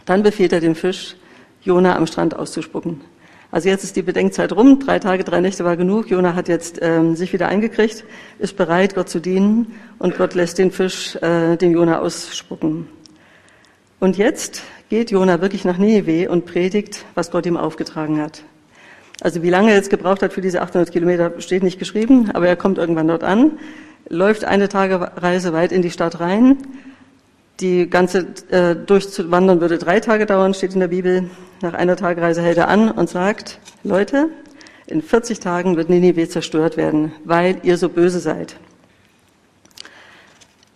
dann 0.06 0.22
befiehlt 0.22 0.54
er 0.54 0.60
dem 0.60 0.76
Fisch, 0.76 1.16
Jona 1.64 1.96
am 1.96 2.06
Strand 2.06 2.36
auszuspucken. 2.36 3.02
Also 3.50 3.70
jetzt 3.70 3.84
ist 3.84 3.96
die 3.96 4.02
Bedenkzeit 4.02 4.52
rum, 4.52 4.80
drei 4.80 5.00
Tage, 5.00 5.24
drei 5.24 5.40
Nächte 5.40 5.64
war 5.64 5.78
genug. 5.78 6.10
Jona 6.10 6.36
hat 6.36 6.50
jetzt 6.50 6.80
ähm, 6.82 7.16
sich 7.16 7.32
wieder 7.32 7.48
eingekriegt, 7.48 8.04
ist 8.40 8.58
bereit, 8.58 8.94
Gott 8.96 9.08
zu 9.08 9.20
dienen 9.20 9.74
und 10.00 10.18
Gott 10.18 10.34
lässt 10.34 10.58
den 10.58 10.72
Fisch, 10.72 11.16
äh, 11.18 11.56
den 11.56 11.72
Jona 11.72 12.00
ausspucken. 12.00 12.90
Und 14.00 14.18
jetzt 14.18 14.64
geht 14.90 15.12
Jona 15.12 15.42
wirklich 15.42 15.64
nach 15.64 15.78
Nineveh 15.78 16.28
und 16.28 16.46
predigt, 16.46 17.06
was 17.16 17.32
Gott 17.32 17.46
ihm 17.46 17.58
aufgetragen 17.58 18.22
hat. 18.22 18.44
Also 19.22 19.42
wie 19.42 19.50
lange 19.50 19.72
er 19.72 19.78
jetzt 19.78 19.90
gebraucht 19.90 20.22
hat 20.22 20.34
für 20.34 20.42
diese 20.42 20.62
800 20.62 20.92
Kilometer, 20.92 21.40
steht 21.40 21.64
nicht 21.64 21.80
geschrieben, 21.80 22.30
aber 22.34 22.48
er 22.48 22.56
kommt 22.56 22.78
irgendwann 22.78 23.08
dort 23.08 23.24
an, 23.24 23.54
läuft 24.10 24.46
eine 24.46 24.70
Tagereise 24.70 25.54
weit 25.54 25.72
in 25.72 25.82
die 25.82 25.90
Stadt 25.90 26.20
rein. 26.20 26.58
Die 27.60 27.90
ganze 27.90 28.28
äh, 28.52 28.76
durchzuwandern 28.76 29.62
würde 29.62 29.80
drei 29.80 30.00
Tage 30.00 30.28
dauern, 30.28 30.54
steht 30.54 30.74
in 30.74 30.80
der 30.80 30.90
Bibel. 30.90 31.30
Nach 31.62 31.74
einer 31.74 31.96
Tagereise 31.96 32.44
hält 32.44 32.58
er 32.58 32.68
an 32.68 32.92
und 32.92 33.10
sagt, 33.10 33.60
Leute, 33.84 34.30
in 34.86 35.02
40 35.02 35.40
Tagen 35.40 35.76
wird 35.76 35.90
Ninive 35.90 36.30
zerstört 36.30 36.78
werden, 36.78 37.14
weil 37.26 37.60
ihr 37.64 37.78
so 37.78 37.90
böse 37.90 38.20
seid. 38.20 38.58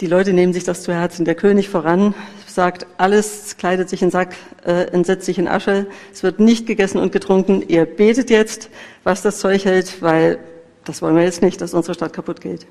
Die 0.01 0.07
Leute 0.07 0.33
nehmen 0.33 0.53
sich 0.53 0.63
das 0.63 0.81
zu 0.81 0.91
Herzen. 0.91 1.23
Der 1.25 1.35
König 1.35 1.69
voran 1.69 2.15
sagt, 2.47 2.87
alles 2.97 3.57
kleidet 3.57 3.87
sich 3.87 4.01
in 4.01 4.09
Sack, 4.09 4.33
äh, 4.65 4.85
entsetzt 4.91 5.27
sich 5.27 5.37
in 5.37 5.47
Asche. 5.47 5.85
Es 6.11 6.23
wird 6.23 6.39
nicht 6.39 6.65
gegessen 6.65 6.97
und 6.97 7.11
getrunken. 7.11 7.63
Ihr 7.67 7.85
betet 7.85 8.31
jetzt, 8.31 8.71
was 9.03 9.21
das 9.21 9.39
Zeug 9.39 9.65
hält, 9.65 10.01
weil 10.01 10.39
das 10.83 11.03
wollen 11.03 11.15
wir 11.15 11.23
jetzt 11.23 11.43
nicht, 11.43 11.61
dass 11.61 11.75
unsere 11.75 11.93
Stadt 11.93 12.13
kaputt 12.13 12.41
geht. 12.41 12.65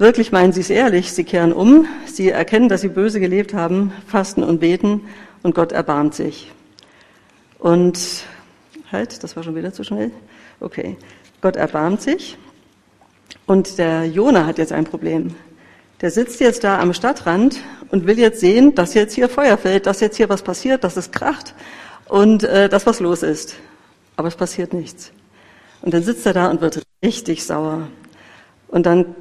Wirklich 0.00 0.32
meinen 0.32 0.54
sie 0.54 0.62
es 0.62 0.70
ehrlich. 0.70 1.12
Sie 1.12 1.24
kehren 1.24 1.52
um. 1.52 1.86
Sie 2.06 2.30
erkennen, 2.30 2.70
dass 2.70 2.80
sie 2.80 2.88
böse 2.88 3.20
gelebt 3.20 3.52
haben, 3.52 3.92
fasten 4.06 4.42
und 4.42 4.58
beten 4.58 5.02
und 5.42 5.54
Gott 5.54 5.72
erbarmt 5.72 6.14
sich. 6.14 6.50
Und 7.58 8.24
halt, 8.90 9.22
das 9.22 9.36
war 9.36 9.42
schon 9.42 9.56
wieder 9.56 9.74
zu 9.74 9.84
schnell. 9.84 10.10
Okay. 10.58 10.96
Gott 11.42 11.56
erbarmt 11.56 12.00
sich. 12.00 12.38
Und 13.44 13.76
der 13.76 14.06
Jona 14.06 14.46
hat 14.46 14.56
jetzt 14.56 14.72
ein 14.72 14.86
Problem. 14.86 15.34
Der 16.00 16.10
sitzt 16.10 16.40
jetzt 16.40 16.64
da 16.64 16.80
am 16.80 16.94
Stadtrand 16.94 17.58
und 17.90 18.06
will 18.06 18.18
jetzt 18.18 18.40
sehen, 18.40 18.74
dass 18.74 18.94
jetzt 18.94 19.12
hier 19.12 19.28
Feuer 19.28 19.58
fällt, 19.58 19.84
dass 19.84 20.00
jetzt 20.00 20.16
hier 20.16 20.30
was 20.30 20.40
passiert, 20.40 20.82
dass 20.82 20.96
es 20.96 21.10
kracht 21.10 21.54
und 22.08 22.44
äh, 22.44 22.70
dass 22.70 22.86
was 22.86 23.00
los 23.00 23.22
ist. 23.22 23.56
Aber 24.16 24.28
es 24.28 24.34
passiert 24.34 24.72
nichts. 24.72 25.12
Und 25.82 25.92
dann 25.92 26.02
sitzt 26.02 26.24
er 26.24 26.32
da 26.32 26.50
und 26.50 26.62
wird 26.62 26.82
richtig 27.04 27.44
sauer. 27.44 27.88
Und 28.68 28.86
dann 28.86 29.14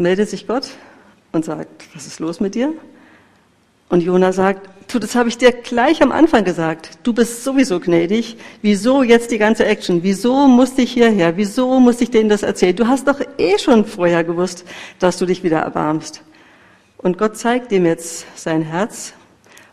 meldet 0.00 0.28
sich 0.28 0.46
Gott 0.46 0.70
und 1.32 1.44
sagt, 1.44 1.88
was 1.94 2.06
ist 2.06 2.18
los 2.20 2.40
mit 2.40 2.54
dir? 2.54 2.72
Und 3.88 4.02
Jona 4.02 4.32
sagt, 4.32 4.68
du, 4.92 4.98
das 4.98 5.14
habe 5.14 5.28
ich 5.28 5.38
dir 5.38 5.52
gleich 5.52 6.02
am 6.02 6.12
Anfang 6.12 6.44
gesagt. 6.44 6.98
Du 7.02 7.12
bist 7.12 7.44
sowieso 7.44 7.80
gnädig. 7.80 8.36
Wieso 8.62 9.02
jetzt 9.02 9.30
die 9.30 9.38
ganze 9.38 9.66
Action? 9.66 10.02
Wieso 10.02 10.46
musste 10.46 10.82
ich 10.82 10.92
hierher? 10.92 11.36
Wieso 11.36 11.80
musste 11.80 12.04
ich 12.04 12.10
denen 12.10 12.28
das 12.28 12.42
erzählen? 12.42 12.76
Du 12.76 12.86
hast 12.86 13.08
doch 13.08 13.20
eh 13.38 13.58
schon 13.58 13.84
vorher 13.84 14.24
gewusst, 14.24 14.64
dass 14.98 15.18
du 15.18 15.26
dich 15.26 15.42
wieder 15.42 15.58
erbarmst. 15.58 16.22
Und 16.98 17.18
Gott 17.18 17.36
zeigt 17.36 17.72
ihm 17.72 17.86
jetzt 17.86 18.26
sein 18.36 18.62
Herz 18.62 19.14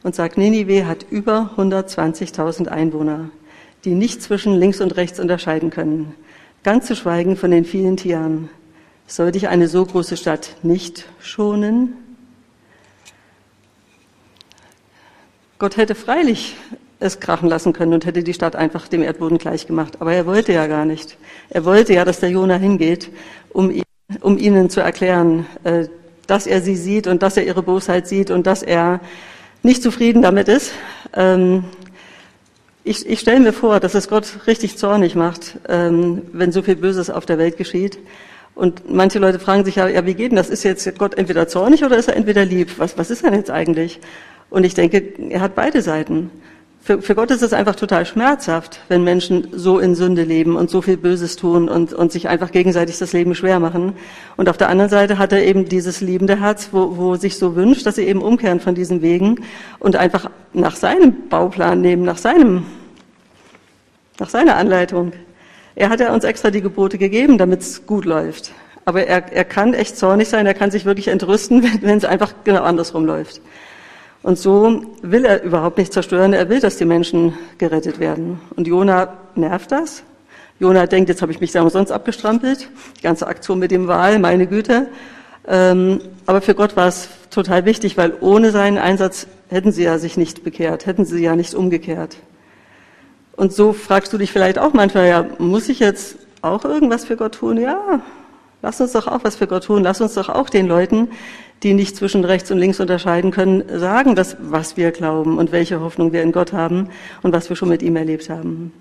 und 0.02 0.16
sagt, 0.16 0.38
Ninive 0.38 0.88
hat 0.88 1.06
über 1.10 1.52
120.000 1.58 2.68
Einwohner, 2.68 3.30
die 3.86 3.94
nicht 3.94 4.22
zwischen 4.24 4.56
links 4.56 4.82
und 4.82 4.96
rechts 4.96 5.20
unterscheiden 5.20 5.70
können. 5.70 6.16
Ganz 6.63 6.88
zu 6.88 6.96
schweigen 6.96 7.36
von 7.36 7.52
den 7.52 7.66
vielen 7.66 7.98
Tieren. 7.98 8.50
Soll 9.10 9.32
dich 9.32 9.48
eine 9.48 9.70
so 9.70 9.86
große 9.86 10.17
Stadt 10.17 10.58
nicht 10.63 11.06
schonen? 11.22 11.93
Gott 15.60 15.78
hätte 15.78 15.96
freilich 15.96 16.58
es 17.00 17.22
krachen 17.22 17.48
lassen 17.48 17.72
können 17.72 17.93
und 17.93 18.06
hätte 18.06 18.22
die 18.22 18.34
Stadt 18.34 18.58
einfach 18.58 18.89
dem 18.89 19.02
Erdboden 19.02 19.38
gleich 19.38 19.65
gemacht. 19.65 20.02
Aber 20.02 20.12
er 20.12 20.26
wollte 20.26 20.52
ja 20.52 20.67
gar 20.67 20.84
nicht. 20.84 21.17
Er 21.50 21.63
wollte 21.63 21.93
ja, 21.93 22.04
dass 22.04 22.20
der 22.20 22.32
Jona 22.32 22.58
hingeht, 22.58 23.10
um, 23.50 23.72
ihn, 23.72 23.84
um 24.20 24.38
ihnen 24.38 24.70
zu 24.70 24.82
erklären, 24.82 25.46
äh, 25.63 25.88
dass 26.28 26.46
er 26.46 26.62
sie 26.62 26.76
sieht 26.76 27.08
und 27.08 27.24
dass 27.24 27.38
er 27.38 27.46
ihre 27.46 27.63
Bosheit 27.63 28.10
sieht 28.10 28.30
und 28.30 28.46
dass 28.46 28.62
er 28.62 29.00
nicht 29.63 29.84
zufrieden 29.84 30.22
damit 30.22 30.50
ist. 30.50 30.74
Ähm, 31.13 31.63
ich, 32.84 33.08
ich 33.08 33.22
stelle 33.22 33.39
mir 33.39 33.54
vor, 33.54 33.80
dass 33.80 33.96
es 33.96 34.10
Gott 34.10 34.48
richtig 34.48 34.78
zornig 34.78 35.15
macht, 35.15 35.60
ähm, 35.70 36.24
wenn 36.34 36.52
so 36.52 36.62
viel 36.62 36.76
Böses 36.76 37.10
auf 37.10 37.26
der 37.26 37.38
Welt 37.38 37.56
geschieht. 37.56 38.00
Und 38.58 38.91
manche 38.91 39.20
Leute 39.20 39.38
fragen 39.38 39.63
sich 39.65 39.76
ja, 39.76 39.88
ja, 39.88 40.04
wie 40.08 40.15
geht 40.15 40.32
denn 40.32 40.36
das? 40.36 40.50
Ist 40.50 40.63
jetzt 40.63 40.98
Gott 40.98 41.13
entweder 41.13 41.48
zornig 41.48 41.84
oder 41.84 41.96
ist 41.96 42.08
er 42.08 42.15
entweder 42.15 42.43
lieb? 42.43 42.80
Was, 42.80 42.98
was 42.98 43.12
ist 43.12 43.24
er 43.24 43.32
jetzt 43.36 43.52
eigentlich? 43.52 44.00
Und 44.50 44.63
ich 44.63 44.74
denke, 44.74 45.13
er 45.30 45.41
hat 45.41 45.54
beide 45.54 45.84
Seiten. 45.84 46.32
Für, 46.82 47.00
für 47.00 47.13
Gott 47.13 47.30
ist 47.30 47.43
es 47.43 47.54
einfach 47.54 47.76
total 47.76 48.08
schmerzhaft, 48.08 48.80
wenn 48.88 49.04
Menschen 49.04 49.50
so 49.52 49.78
in 49.78 49.93
Sünde 49.93 50.24
leben 50.24 50.56
und 50.56 50.72
so 50.72 50.82
viel 50.82 50.98
Böses 50.98 51.36
tun 51.36 51.70
und, 51.70 51.93
und 51.93 52.12
sich 52.12 52.30
einfach 52.30 52.52
gegenseitig 52.52 52.98
das 52.98 53.13
Leben 53.13 53.36
schwer 53.36 53.60
machen. 53.60 53.93
Und 54.38 54.50
auf 54.50 54.58
der 54.58 54.70
anderen 54.70 54.89
Seite 54.89 55.20
hat 55.20 55.34
er 55.34 55.43
eben 55.46 55.65
dieses 55.65 56.02
liebende 56.02 56.39
Herz, 56.39 56.70
wo, 56.72 56.98
wo 56.98 57.15
sich 57.15 57.38
so 57.38 57.56
wünscht, 57.56 57.86
dass 57.86 57.98
sie 57.98 58.08
eben 58.08 58.24
umkehren 58.24 58.60
von 58.60 58.74
diesen 58.74 59.04
Wegen 59.04 59.43
und 59.78 59.96
einfach 59.98 60.32
nach 60.54 60.76
seinem 60.76 61.28
Bauplan 61.30 61.80
nehmen, 61.80 62.06
nach 62.06 62.17
seinem, 62.17 62.65
nach 64.17 64.30
seiner 64.30 64.56
Anleitung. 64.56 65.12
Er 65.78 65.90
hat 65.90 66.00
ja 66.00 66.12
uns 66.12 66.24
extra 66.24 66.50
die 66.50 66.62
Gebote 66.62 66.98
gegeben, 66.98 67.38
damit 67.38 67.62
es 67.62 67.86
gut 67.86 68.06
läuft. 68.06 68.52
Aber 68.86 69.06
er, 69.06 69.32
er 69.32 69.46
kann 69.46 69.76
echt 69.76 69.96
zornig 69.96 70.28
sein, 70.28 70.48
er 70.48 70.56
kann 70.56 70.72
sich 70.72 70.86
wirklich 70.86 71.08
entrüsten, 71.10 71.63
wenn 71.82 72.00
es 72.00 72.04
einfach 72.04 72.34
genau 72.44 72.63
andersrum 72.63 73.06
läuft. 73.06 73.42
Und 74.24 74.40
so 74.40 74.82
will 75.04 75.24
er 75.24 75.44
überhaupt 75.44 75.78
nicht 75.78 75.94
zerstören, 75.94 76.34
er 76.34 76.50
will, 76.50 76.60
dass 76.60 76.78
die 76.78 76.86
Menschen 76.86 77.38
gerettet 77.60 78.00
werden. 78.00 78.42
Und 78.56 78.66
Jona 78.66 79.20
nervt 79.36 79.72
das. 79.72 80.02
Jona 80.60 80.88
denkt, 80.88 81.10
jetzt 81.10 81.22
habe 81.22 81.32
ich 81.32 81.42
mich 81.42 81.52
da 81.52 81.62
umsonst 81.62 81.92
abgestrampelt. 81.92 82.68
Die 82.98 83.04
ganze 83.04 83.28
Aktion 83.28 83.60
mit 83.60 83.70
dem 83.70 83.88
Wal, 83.88 84.18
meine 84.18 84.48
Güte. 84.48 84.88
Ähm, 85.48 86.02
aber 86.26 86.42
für 86.42 86.56
Gott 86.56 86.76
war 86.76 86.88
es 86.88 87.08
total 87.30 87.66
wichtig, 87.66 87.98
weil 87.98 88.13
ohne 88.20 88.50
seinen 88.50 88.80
Einsatz 88.80 89.28
hätten 89.48 89.72
sie 89.72 89.84
ja 89.84 90.00
sich 90.00 90.18
nicht 90.18 90.44
bekehrt, 90.44 90.88
hätten 90.88 91.06
sie 91.06 91.22
ja 91.22 91.36
nicht 91.36 91.54
umgekehrt. 91.54 92.18
Und 93.38 93.54
so 93.54 93.71
fragst 93.71 94.12
du 94.12 94.17
dich 94.17 94.32
vielleicht 94.32 94.58
auch 94.58 94.73
manchmal, 94.73 95.08
ja, 95.08 95.26
muss 95.38 95.69
ich 95.69 95.80
jetzt 95.80 96.17
auch 96.41 96.65
irgendwas 96.65 97.06
für 97.06 97.15
Gott 97.15 97.36
tun? 97.36 97.58
Ja, 97.58 98.02
lass 98.63 98.82
uns 98.82 98.93
doch 98.93 99.08
auch 99.08 99.23
was 99.23 99.36
für 99.36 99.45
Gott 99.45 99.65
tun. 99.65 99.84
Lass 99.84 100.02
uns 100.02 100.15
doch 100.15 100.28
auch 100.28 100.50
den 100.50 100.67
Leuten, 100.67 101.10
die 101.62 101.76
nicht 101.76 101.95
zwischen 101.95 102.26
rechts 102.26 102.50
und 102.50 102.58
links 102.58 102.80
unterscheiden 102.80 103.30
können, 103.30 103.63
sagen, 103.80 104.15
dass, 104.15 104.38
was 104.39 104.76
wir 104.76 104.91
glauben 104.91 105.38
und 105.38 105.52
welche 105.52 105.80
Hoffnung 105.80 106.13
wir 106.13 106.23
in 106.23 106.32
Gott 106.32 106.52
haben 106.52 106.89
und 107.21 107.32
was 107.32 107.47
wir 107.50 107.56
schon 107.56 107.69
mit 107.69 107.84
ihm 107.84 107.95
erlebt 107.95 108.28
haben. 108.30 108.73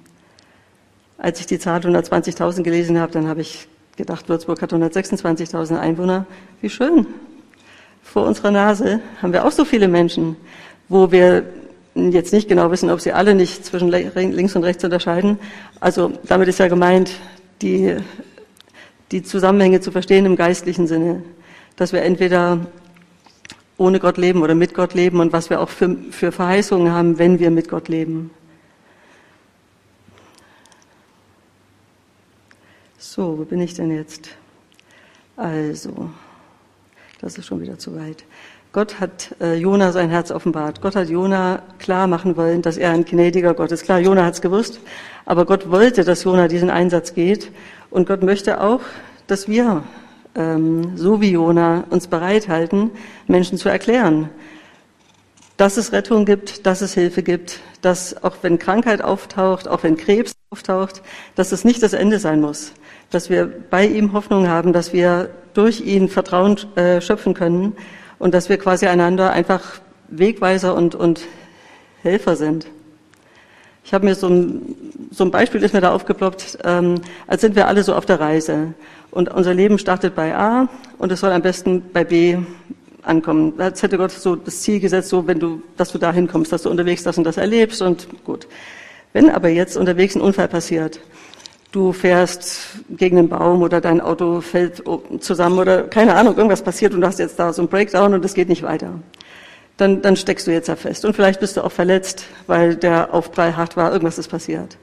Als 1.19 1.39
ich 1.39 1.47
die 1.47 1.59
Zahl 1.59 1.81
120.000 1.81 2.63
gelesen 2.63 2.99
habe, 2.99 3.13
dann 3.13 3.29
habe 3.29 3.43
ich 3.43 3.69
gedacht, 3.99 4.29
Würzburg 4.31 4.63
hat 4.63 4.73
126.000 4.73 5.79
Einwohner. 5.79 6.25
Wie 6.63 6.71
schön. 6.71 7.07
Vor 8.03 8.27
unserer 8.27 8.51
Nase 8.51 9.01
haben 9.21 9.35
wir 9.35 9.45
auch 9.45 9.53
so 9.53 9.67
viele 9.67 9.89
Menschen, 9.89 10.37
wo 10.89 11.13
wir 11.13 11.45
jetzt 11.97 12.33
nicht 12.33 12.49
genau 12.49 12.71
wissen, 12.71 12.91
ob 12.91 13.01
sie 13.01 13.13
alle 13.13 13.35
nicht 13.35 13.65
zwischen 13.65 13.89
links 13.89 14.55
und 14.55 14.65
rechts 14.65 14.85
unterscheiden. 14.85 15.39
Also 15.81 16.13
damit 16.25 16.49
ist 16.49 16.59
ja 16.59 16.69
gemeint, 16.69 17.11
die, 17.63 17.97
die 19.13 19.23
Zusammenhänge 19.23 19.81
zu 19.81 19.91
verstehen 19.91 20.27
im 20.27 20.37
geistlichen 20.37 20.87
Sinne, 20.87 21.23
dass 21.77 21.93
wir 21.93 22.03
entweder 22.03 22.67
ohne 23.79 23.99
Gott 23.99 24.19
leben 24.19 24.43
oder 24.43 24.55
mit 24.55 24.75
Gott 24.75 24.95
leben 24.95 25.21
und 25.21 25.33
was 25.33 25.51
wir 25.51 25.61
auch 25.61 25.69
für, 25.69 25.97
für 26.11 26.33
Verheißungen 26.33 26.93
haben, 26.93 27.19
wenn 27.19 27.39
wir 27.39 27.51
mit 27.51 27.69
Gott 27.69 27.89
leben. 27.89 28.31
So, 32.99 33.39
wo 33.39 33.45
bin 33.45 33.61
ich 33.61 33.75
denn 33.75 33.91
jetzt? 33.91 34.29
Also, 35.37 36.11
das 37.21 37.39
ist 37.39 37.47
schon 37.47 37.61
wieder 37.61 37.79
zu 37.79 37.95
weit. 37.97 38.25
Gott 38.77 39.01
hat 39.01 39.35
äh, 39.41 39.55
Jona 39.55 39.91
sein 39.91 40.11
Herz 40.11 40.31
offenbart. 40.31 40.83
Gott 40.83 40.97
hat 40.97 41.09
Jona 41.09 41.63
klar 41.79 42.07
machen 42.07 42.37
wollen, 42.37 42.61
dass 42.61 42.77
er 42.77 42.91
ein 42.91 43.07
gnädiger 43.07 43.55
Gott 43.55 43.73
ist. 43.73 43.85
Klar, 43.85 44.01
Jona 44.01 44.23
hat 44.23 44.35
es 44.35 44.43
gewusst, 44.43 44.81
aber 45.25 45.47
Gott 45.47 45.71
wollte, 45.71 46.05
dass 46.05 46.25
Jona 46.25 46.47
diesen 46.47 46.69
Einsatz 46.69 47.15
geht. 47.15 47.51
Und 47.89 48.07
Gott 48.07 48.23
möchte 48.23 48.61
auch, 48.61 48.83
dass 49.29 49.49
wir, 49.49 49.83
ähm, 50.35 50.95
so 50.95 51.23
wie 51.23 51.31
Jona, 51.31 51.85
uns 51.89 52.09
bereithalten, 52.09 52.91
Menschen 53.27 53.57
zu 53.57 53.71
erklären, 53.71 54.29
dass 55.57 55.79
es 55.79 55.93
Rettung 55.93 56.27
gibt, 56.27 56.67
dass 56.67 56.83
es 56.83 56.93
Hilfe 56.93 57.23
gibt, 57.23 57.61
dass 57.81 58.23
auch 58.25 58.37
wenn 58.43 58.59
Krankheit 58.59 59.01
auftaucht, 59.01 59.69
auch 59.69 59.85
wenn 59.85 59.97
Krebs 59.97 60.35
auftaucht, 60.51 61.01
dass 61.35 61.51
es 61.51 61.65
nicht 61.65 61.83
das 61.83 61.95
Ende 61.95 62.19
sein 62.19 62.43
muss, 62.43 62.73
dass 63.09 63.31
wir 63.31 63.47
bei 63.47 63.87
ihm 63.87 64.13
Hoffnung 64.13 64.49
haben, 64.49 64.75
dass 64.75 64.93
wir 64.93 65.31
durch 65.55 65.81
ihn 65.81 66.11
Vertrauen 66.11 66.59
äh, 66.77 67.01
schöpfen 67.01 67.33
können 67.33 67.73
und 68.19 68.35
dass 68.35 68.49
wir 68.49 68.59
quasi 68.59 68.87
einander 68.87 69.31
einfach 69.33 69.63
Wegweiser 70.09 70.75
und, 70.75 70.95
und 70.95 71.23
Helfer 72.03 72.37
sind. 72.37 72.67
Ich 73.85 73.95
habe 73.95 74.05
mir 74.05 74.15
so 74.15 74.29
ein, 74.29 74.77
so 75.13 75.25
ein 75.25 75.31
Beispiel 75.31 75.63
ist 75.63 75.73
mir 75.73 75.81
da 75.81 75.93
aufgeploppt, 75.93 76.59
ähm, 76.65 77.01
als 77.27 77.41
sind 77.41 77.55
wir 77.55 77.69
alle 77.69 77.83
so 77.83 77.95
auf 77.95 78.07
der 78.07 78.19
Reise 78.19 78.75
und 79.11 79.33
unser 79.33 79.55
Leben 79.55 79.79
startet 79.79 80.15
bei 80.15 80.35
A 80.35 80.69
und 80.99 81.13
es 81.13 81.21
soll 81.21 81.31
am 81.31 81.43
besten 81.43 81.83
bei 81.93 82.05
B 82.05 82.37
ankommen. 83.03 83.55
Als 83.59 83.83
hätte 83.83 83.97
Gott 83.97 84.11
so 84.11 84.35
das 84.35 84.63
Ziel 84.63 84.81
gesetzt, 84.81 85.11
so 85.11 85.27
wenn 85.27 85.39
du, 85.39 85.63
dass 85.77 85.93
du 85.93 85.99
da 85.99 86.13
hinkommst, 86.13 86.53
dass 86.53 86.63
du 86.63 86.71
unterwegs 86.71 87.05
das 87.05 87.17
und 87.17 87.25
das 87.25 87.37
erlebst 87.37 87.81
und 87.81 88.09
gut. 88.25 88.49
Wenn 89.13 89.31
aber 89.31 89.49
jetzt 89.49 89.77
unterwegs 89.77 90.17
ein 90.17 90.21
Unfall 90.21 90.49
passiert 90.49 91.01
du 91.77 91.93
fährst 91.93 92.69
gegen 92.89 93.19
einen 93.19 93.29
Baum 93.29 93.61
oder 93.61 93.83
dein 93.83 94.01
Auto 94.01 94.41
fällt 94.41 94.83
zusammen 95.21 95.59
oder 95.59 95.83
keine 95.83 96.15
Ahnung, 96.15 96.35
irgendwas 96.35 96.63
passiert 96.63 96.95
und 96.95 97.03
du 97.03 97.07
hast 97.07 97.19
jetzt 97.19 97.39
da 97.39 97.53
so 97.53 97.61
einen 97.61 97.69
Breakdown 97.69 98.15
und 98.15 98.25
es 98.25 98.33
geht 98.33 98.49
nicht 98.49 98.63
weiter. 98.63 98.93
Dann, 99.77 100.01
dann 100.01 100.17
steckst 100.17 100.47
du 100.47 100.53
jetzt 100.53 100.71
da 100.71 100.77
fest. 100.77 101.05
Und 101.05 101.15
vielleicht 101.15 101.39
bist 101.39 101.59
du 101.59 101.63
auch 101.63 101.71
verletzt, 101.71 102.25
weil 102.47 102.77
der 102.77 103.13
Aufprall 103.13 103.59
hart 103.59 103.77
war, 103.77 103.93
irgendwas 103.93 104.17
ist 104.17 104.29
passiert. 104.29 104.79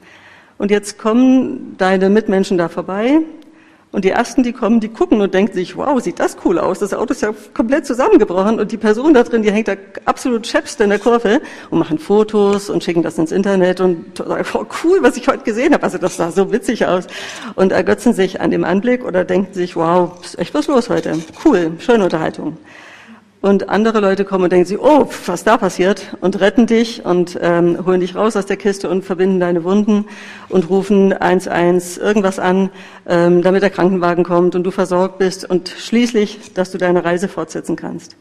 Und 0.56 0.70
jetzt 0.70 0.96
kommen 0.96 1.74
deine 1.78 2.10
Mitmenschen 2.10 2.58
da 2.58 2.68
vorbei 2.68 3.18
und 3.94 4.04
die 4.04 4.10
ersten, 4.10 4.42
die 4.42 4.52
kommen, 4.52 4.80
die 4.80 4.88
gucken 4.88 5.20
und 5.20 5.32
denken 5.34 5.54
sich, 5.54 5.76
wow, 5.76 6.00
sieht 6.02 6.18
das 6.18 6.36
cool 6.44 6.58
aus. 6.58 6.80
Das 6.80 6.92
Auto 6.92 7.12
ist 7.12 7.22
ja 7.22 7.32
komplett 7.54 7.86
zusammengebrochen 7.86 8.58
und 8.58 8.72
die 8.72 8.76
Person 8.76 9.14
da 9.14 9.22
drin, 9.22 9.42
die 9.42 9.52
hängt 9.52 9.68
da 9.68 9.76
absolut 10.04 10.48
schäpst 10.48 10.80
in 10.80 10.90
der 10.90 10.98
Kurve 10.98 11.40
und 11.70 11.78
machen 11.78 12.00
Fotos 12.00 12.70
und 12.70 12.82
schicken 12.82 13.04
das 13.04 13.16
ins 13.18 13.30
Internet 13.30 13.80
und 13.80 14.18
sagen, 14.18 14.44
oh, 14.52 14.64
cool, 14.82 14.98
was 15.02 15.16
ich 15.16 15.28
heute 15.28 15.44
gesehen 15.44 15.72
habe. 15.74 15.84
Also 15.84 15.98
das 15.98 16.16
sah 16.16 16.32
so 16.32 16.50
witzig 16.50 16.84
aus. 16.86 17.06
Und 17.54 17.70
ergötzen 17.70 18.12
sich 18.14 18.40
an 18.40 18.50
dem 18.50 18.64
Anblick 18.64 19.04
oder 19.04 19.24
denken 19.24 19.54
sich, 19.54 19.76
wow, 19.76 20.10
ist 20.24 20.40
echt 20.40 20.54
was 20.54 20.66
los 20.66 20.90
heute. 20.90 21.16
Cool, 21.44 21.70
schöne 21.78 22.02
Unterhaltung. 22.02 22.56
Und 23.44 23.68
andere 23.68 24.00
Leute 24.00 24.24
kommen 24.24 24.44
und 24.44 24.52
denken 24.54 24.64
sich, 24.64 24.78
oh, 24.80 25.06
was 25.26 25.44
da 25.44 25.58
passiert, 25.58 26.16
und 26.22 26.40
retten 26.40 26.66
dich 26.66 27.04
und 27.04 27.38
ähm, 27.42 27.84
holen 27.84 28.00
dich 28.00 28.14
raus 28.14 28.36
aus 28.36 28.46
der 28.46 28.56
Kiste 28.56 28.88
und 28.88 29.04
verbinden 29.04 29.38
deine 29.38 29.64
Wunden 29.64 30.06
und 30.48 30.70
rufen 30.70 31.12
1-1 31.12 32.00
irgendwas 32.00 32.38
an, 32.38 32.70
ähm, 33.06 33.42
damit 33.42 33.62
der 33.62 33.68
Krankenwagen 33.68 34.24
kommt 34.24 34.54
und 34.54 34.64
du 34.64 34.70
versorgt 34.70 35.18
bist 35.18 35.44
und 35.44 35.68
schließlich, 35.68 36.54
dass 36.54 36.70
du 36.70 36.78
deine 36.78 37.04
Reise 37.04 37.28
fortsetzen 37.28 37.76
kannst. 37.76 38.16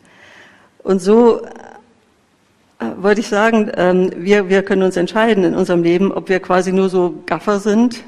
Und 0.80 1.02
so 1.02 1.46
äh, 1.46 2.86
wollte 2.98 3.22
ich 3.22 3.30
sagen, 3.30 3.72
ähm, 3.78 4.12
wir, 4.18 4.50
wir 4.50 4.62
können 4.62 4.84
uns 4.84 4.98
entscheiden 4.98 5.46
in 5.46 5.56
unserem 5.56 5.84
Leben, 5.84 6.12
ob 6.12 6.28
wir 6.28 6.42
quasi 6.42 6.74
nur 6.74 6.90
so 6.90 7.24
Gaffer 7.28 7.62
sind, 7.62 8.04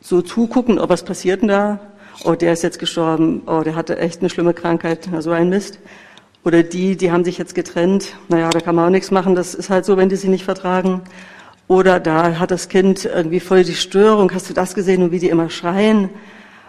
so 0.00 0.22
zugucken, 0.22 0.78
oh, 0.78 0.88
was 0.88 1.04
passiert 1.04 1.42
denn 1.42 1.48
da? 1.48 1.80
Oh, 2.24 2.34
der 2.34 2.54
ist 2.54 2.62
jetzt 2.62 2.78
gestorben. 2.78 3.42
Oh, 3.46 3.60
der 3.62 3.74
hatte 3.74 3.98
echt 3.98 4.20
eine 4.20 4.30
schlimme 4.30 4.54
Krankheit. 4.54 5.08
Na, 5.10 5.20
so 5.20 5.32
ein 5.32 5.50
Mist. 5.50 5.78
Oder 6.44 6.62
die, 6.62 6.96
die 6.96 7.12
haben 7.12 7.24
sich 7.24 7.36
jetzt 7.36 7.54
getrennt. 7.54 8.14
Naja, 8.28 8.48
da 8.48 8.60
kann 8.60 8.74
man 8.74 8.86
auch 8.86 8.90
nichts 8.90 9.10
machen. 9.10 9.34
Das 9.34 9.54
ist 9.54 9.68
halt 9.68 9.84
so, 9.84 9.96
wenn 9.96 10.08
die 10.08 10.16
sich 10.16 10.30
nicht 10.30 10.44
vertragen. 10.44 11.02
Oder 11.68 12.00
da 12.00 12.38
hat 12.38 12.50
das 12.50 12.68
Kind 12.68 13.04
irgendwie 13.04 13.40
voll 13.40 13.62
die 13.62 13.74
Störung. 13.74 14.32
Hast 14.32 14.48
du 14.48 14.54
das 14.54 14.74
gesehen 14.74 15.02
und 15.02 15.12
wie 15.12 15.18
die 15.18 15.28
immer 15.28 15.50
schreien? 15.50 16.08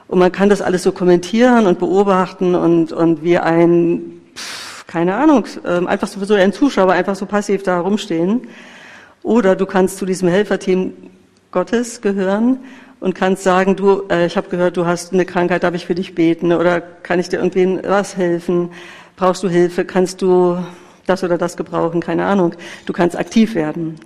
Und 0.08 0.20
man 0.20 0.32
kann 0.32 0.50
das 0.50 0.62
alles 0.62 0.84
so 0.84 0.92
kommentieren 0.92 1.68
und 1.68 1.80
beobachten 1.80 2.54
und, 2.54 2.92
und 2.92 3.24
wie 3.24 3.38
ein, 3.38 4.22
pff, 4.36 4.86
keine 4.88 5.16
Ahnung, 5.16 5.46
ähm, 5.66 5.88
einfach 5.88 6.08
so 6.08 6.34
ein 6.34 6.52
Zuschauer 6.52 6.92
einfach 6.92 7.16
so 7.16 7.26
passiv 7.26 7.64
da 7.64 7.80
rumstehen. 7.80 8.42
Oder 9.24 9.56
du 9.56 9.66
kannst 9.66 9.98
zu 9.98 10.06
diesem 10.06 10.28
Helferteam 10.28 10.92
Gottes 11.52 12.02
gehören 12.02 12.60
und 13.00 13.16
kannst 13.16 13.44
sagen, 13.44 13.78
du, 13.78 14.04
äh, 14.10 14.26
ich 14.26 14.36
habe 14.36 14.50
gehört, 14.50 14.76
du 14.76 14.86
hast 14.86 15.14
eine 15.14 15.26
Krankheit, 15.26 15.64
darf 15.64 15.76
ich 15.76 15.86
für 15.86 15.96
dich 15.96 16.14
beten? 16.14 16.52
Oder 16.52 16.82
kann 16.82 17.20
ich 17.20 17.30
dir 17.30 17.38
irgendwie 17.38 17.80
was 17.88 18.18
helfen? 18.18 18.70
Brauchst 19.22 19.44
du 19.44 19.50
Hilfe? 19.50 19.86
Kannst 19.86 20.24
du 20.24 20.58
das 21.06 21.24
oder 21.24 21.38
das 21.38 21.56
gebrauchen? 21.56 22.02
Keine 22.02 22.26
Ahnung. 22.26 22.56
Du 22.88 22.92
kannst 22.92 23.16
aktiv 23.16 23.54
werden. 23.54 24.00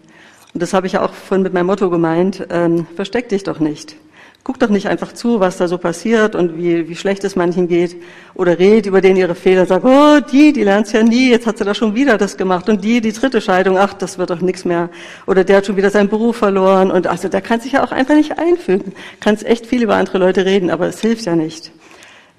Und 0.53 0.61
das 0.61 0.73
habe 0.73 0.87
ich 0.87 0.93
ja 0.93 1.05
auch 1.05 1.13
vorhin 1.13 1.41
mit 1.41 1.53
meinem 1.53 1.67
Motto 1.67 1.89
gemeint. 1.89 2.45
Ähm, 2.49 2.85
versteck 2.97 3.29
dich 3.29 3.43
doch 3.43 3.61
nicht. 3.61 3.95
Guck 4.43 4.59
doch 4.59 4.67
nicht 4.67 4.89
einfach 4.89 5.13
zu, 5.13 5.39
was 5.39 5.55
da 5.55 5.69
so 5.69 5.77
passiert 5.77 6.35
und 6.35 6.57
wie, 6.57 6.89
wie 6.89 6.97
schlecht 6.97 7.23
es 7.23 7.37
manchen 7.37 7.69
geht. 7.69 7.95
Oder 8.33 8.59
red 8.59 8.87
über 8.87 8.99
denen 8.99 9.15
ihre 9.15 9.35
Fehler. 9.35 9.65
Sag, 9.65 9.85
oh, 9.85 10.19
die, 10.19 10.51
die 10.51 10.63
lernt's 10.63 10.91
ja 10.91 11.01
nie. 11.01 11.29
Jetzt 11.29 11.47
hat 11.47 11.59
sie 11.59 11.63
da 11.63 11.73
schon 11.73 11.95
wieder 11.95 12.17
das 12.17 12.35
gemacht. 12.35 12.67
Und 12.67 12.83
die, 12.83 12.99
die 12.99 13.13
dritte 13.13 13.39
Scheidung, 13.39 13.77
ach, 13.77 13.93
das 13.93 14.17
wird 14.17 14.31
doch 14.31 14.41
nichts 14.41 14.65
mehr. 14.65 14.89
Oder 15.27 15.45
der 15.45 15.55
hat 15.55 15.65
schon 15.65 15.77
wieder 15.77 15.91
seinen 15.91 16.09
Beruf 16.09 16.35
verloren. 16.35 16.91
Und 16.91 17.07
also, 17.07 17.29
da 17.29 17.39
kann 17.39 17.61
sich 17.61 17.71
ja 17.71 17.85
auch 17.85 17.93
einfach 17.93 18.15
nicht 18.15 18.37
einfügen. 18.37 18.91
Kannst 19.21 19.45
echt 19.45 19.65
viel 19.65 19.81
über 19.81 19.95
andere 19.95 20.17
Leute 20.17 20.43
reden, 20.43 20.69
aber 20.69 20.87
es 20.87 20.99
hilft 20.99 21.25
ja 21.25 21.37
nicht. 21.37 21.71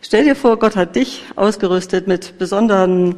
Stell 0.09 0.23
dir 0.23 0.37
vor, 0.37 0.57
Gott 0.61 0.77
hat 0.77 0.95
dich 0.95 1.25
ausgerüstet 1.35 2.07
mit 2.07 2.39
besonderen 2.39 3.17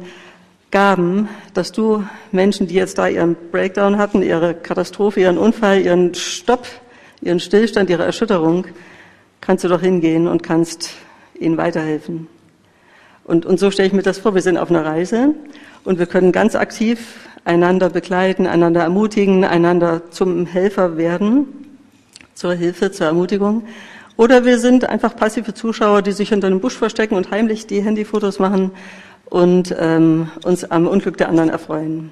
Gaben, 0.71 1.29
dass 1.53 1.71
du 1.71 2.03
Menschen, 2.31 2.65
die 2.65 2.73
jetzt 2.73 2.97
da 2.97 3.07
ihren 3.07 3.35
Breakdown 3.51 3.99
hatten, 3.99 4.23
ihre 4.23 4.55
Katastrophe, 4.55 5.19
ihren 5.19 5.37
Unfall, 5.37 5.81
ihren 5.81 6.15
Stopp, 6.15 6.65
ihren 7.21 7.39
Stillstand, 7.39 7.91
ihre 7.91 8.05
Erschütterung, 8.05 8.65
kannst 9.39 9.63
du 9.63 9.67
doch 9.67 9.81
hingehen 9.81 10.27
und 10.27 10.41
kannst 10.41 10.89
ihnen 11.39 11.57
weiterhelfen. 11.57 12.27
Und, 13.23 13.45
und 13.45 13.59
so 13.59 13.69
stelle 13.69 13.89
ich 13.89 13.93
mir 13.93 14.01
das 14.01 14.17
vor, 14.17 14.33
wir 14.33 14.41
sind 14.41 14.57
auf 14.57 14.71
einer 14.71 14.83
Reise 14.83 15.35
und 15.83 15.99
wir 15.99 16.07
können 16.07 16.31
ganz 16.31 16.55
aktiv 16.55 17.29
einander 17.45 17.91
begleiten, 17.91 18.47
einander 18.47 18.81
ermutigen, 18.81 19.45
einander 19.45 20.09
zum 20.09 20.47
Helfer 20.47 20.97
werden, 20.97 21.45
zur 22.33 22.55
Hilfe, 22.55 22.89
zur 22.89 23.05
Ermutigung. 23.05 23.67
Oder 24.19 24.43
wir 24.43 24.59
sind 24.59 24.83
einfach 24.83 25.15
passive 25.15 25.53
Zuschauer, 25.53 26.01
die 26.01 26.11
sich 26.11 26.27
hinter 26.27 26.47
einem 26.47 26.59
Busch 26.59 26.75
verstecken 26.75 27.15
und 27.15 27.31
heimlich 27.31 27.67
die 27.67 27.81
Handyfotos 27.81 28.37
machen 28.37 28.71
und 29.29 29.73
ähm, 29.79 30.29
uns 30.43 30.65
am 30.65 30.87
Unglück 30.87 31.15
der 31.15 31.29
anderen 31.29 31.47
erfreuen. 31.47 32.11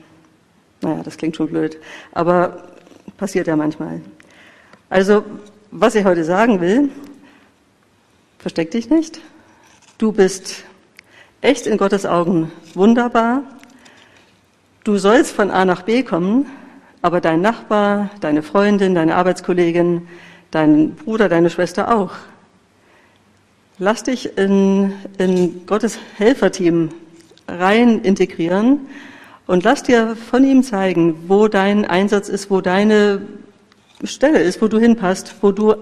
Naja, 0.79 1.03
das 1.03 1.17
klingt 1.17 1.35
schon 1.35 1.49
blöd, 1.49 1.77
aber 2.13 2.63
passiert 3.17 3.47
ja 3.47 3.57
manchmal. 3.57 3.99
Also, 4.89 5.25
was 5.69 5.95
ich 5.95 6.05
heute 6.05 6.23
sagen 6.23 6.61
will, 6.61 6.87
versteck 8.39 8.71
dich 8.71 8.89
nicht. 8.89 9.19
Du 9.97 10.13
bist 10.13 10.63
echt 11.41 11.67
in 11.67 11.77
Gottes 11.77 12.05
Augen 12.05 12.53
wunderbar. 12.73 13.43
Du 14.85 14.97
sollst 14.97 15.33
von 15.33 15.51
A 15.51 15.65
nach 15.65 15.81
B 15.81 16.03
kommen, 16.03 16.45
aber 17.01 17.19
dein 17.19 17.41
Nachbar, 17.41 18.11
deine 18.21 18.43
Freundin, 18.43 18.95
deine 18.95 19.15
Arbeitskollegin, 19.15 20.07
dein 20.51 20.95
Bruder, 20.95 21.29
deine 21.29 21.49
Schwester 21.49 21.95
auch. 21.95 22.11
Lass 23.79 24.03
dich 24.03 24.37
in, 24.37 24.93
in 25.17 25.65
Gottes 25.65 25.99
Helferteam 26.17 26.89
rein 27.47 28.01
integrieren 28.01 28.87
und 29.45 29.63
lass 29.63 29.83
dir 29.83 30.15
von 30.15 30.43
ihm 30.43 30.63
zeigen, 30.63 31.25
wo 31.27 31.47
dein 31.47 31.85
Einsatz 31.85 32.27
ist, 32.27 32.49
wo 32.49 32.61
deine 32.61 33.21
Stelle 34.03 34.39
ist, 34.39 34.61
wo 34.61 34.67
du 34.67 34.79
hinpasst, 34.79 35.35
wo 35.41 35.51
du 35.51 35.73